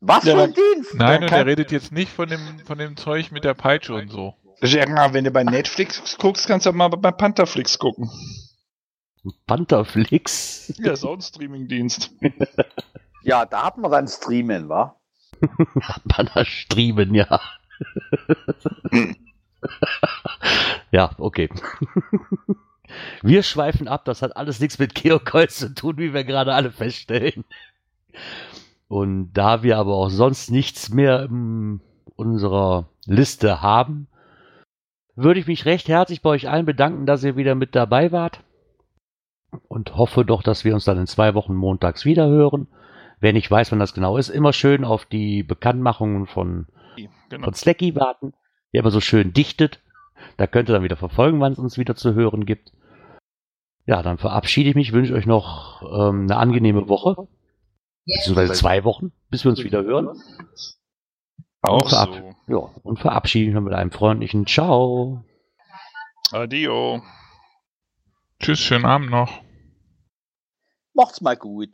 [0.00, 0.94] was für ein Dienst?
[0.94, 4.10] Nein, und er redet jetzt nicht von dem, von dem Zeug mit der Peitsche und
[4.10, 4.34] so.
[4.62, 8.08] Ja, wenn du bei Netflix guckst, kannst du auch mal bei Pantherflix gucken.
[9.46, 10.72] Pantherflix.
[10.78, 12.12] Ja, ist auch ein Streamingdienst.
[13.22, 14.96] Ja, da hat man dann Streamen, wa?
[16.04, 17.40] Banner streamen, ja.
[20.90, 21.48] ja, okay.
[23.22, 26.70] Wir schweifen ab, das hat alles nichts mit Geocoins zu tun, wie wir gerade alle
[26.70, 27.44] feststellen.
[28.88, 31.80] Und da wir aber auch sonst nichts mehr in
[32.16, 34.08] unserer Liste haben,
[35.14, 38.40] würde ich mich recht herzlich bei euch allen bedanken, dass ihr wieder mit dabei wart.
[39.68, 42.68] Und hoffe doch, dass wir uns dann in zwei Wochen montags wieder hören.
[43.20, 46.66] Wer nicht weiß, wann das genau ist, immer schön auf die Bekanntmachungen von,
[47.30, 47.44] Genau.
[47.44, 48.32] von Slacky warten,
[48.72, 49.80] der immer so schön dichtet.
[50.36, 52.72] Da könnt ihr dann wieder verfolgen, wann es uns wieder zu hören gibt.
[53.88, 57.26] Ja, dann verabschiede ich mich, wünsche euch noch ähm, eine angenehme Woche,
[58.04, 60.10] beziehungsweise zwei Wochen, bis wir uns wieder hören.
[61.62, 62.12] Auch Verab-
[62.46, 62.52] so.
[62.52, 65.24] Ja, und verabschiede mich mit einem freundlichen Ciao.
[66.32, 67.00] Adio.
[68.40, 69.40] Tschüss, schönen Abend noch.
[70.92, 71.70] Macht's mal gut.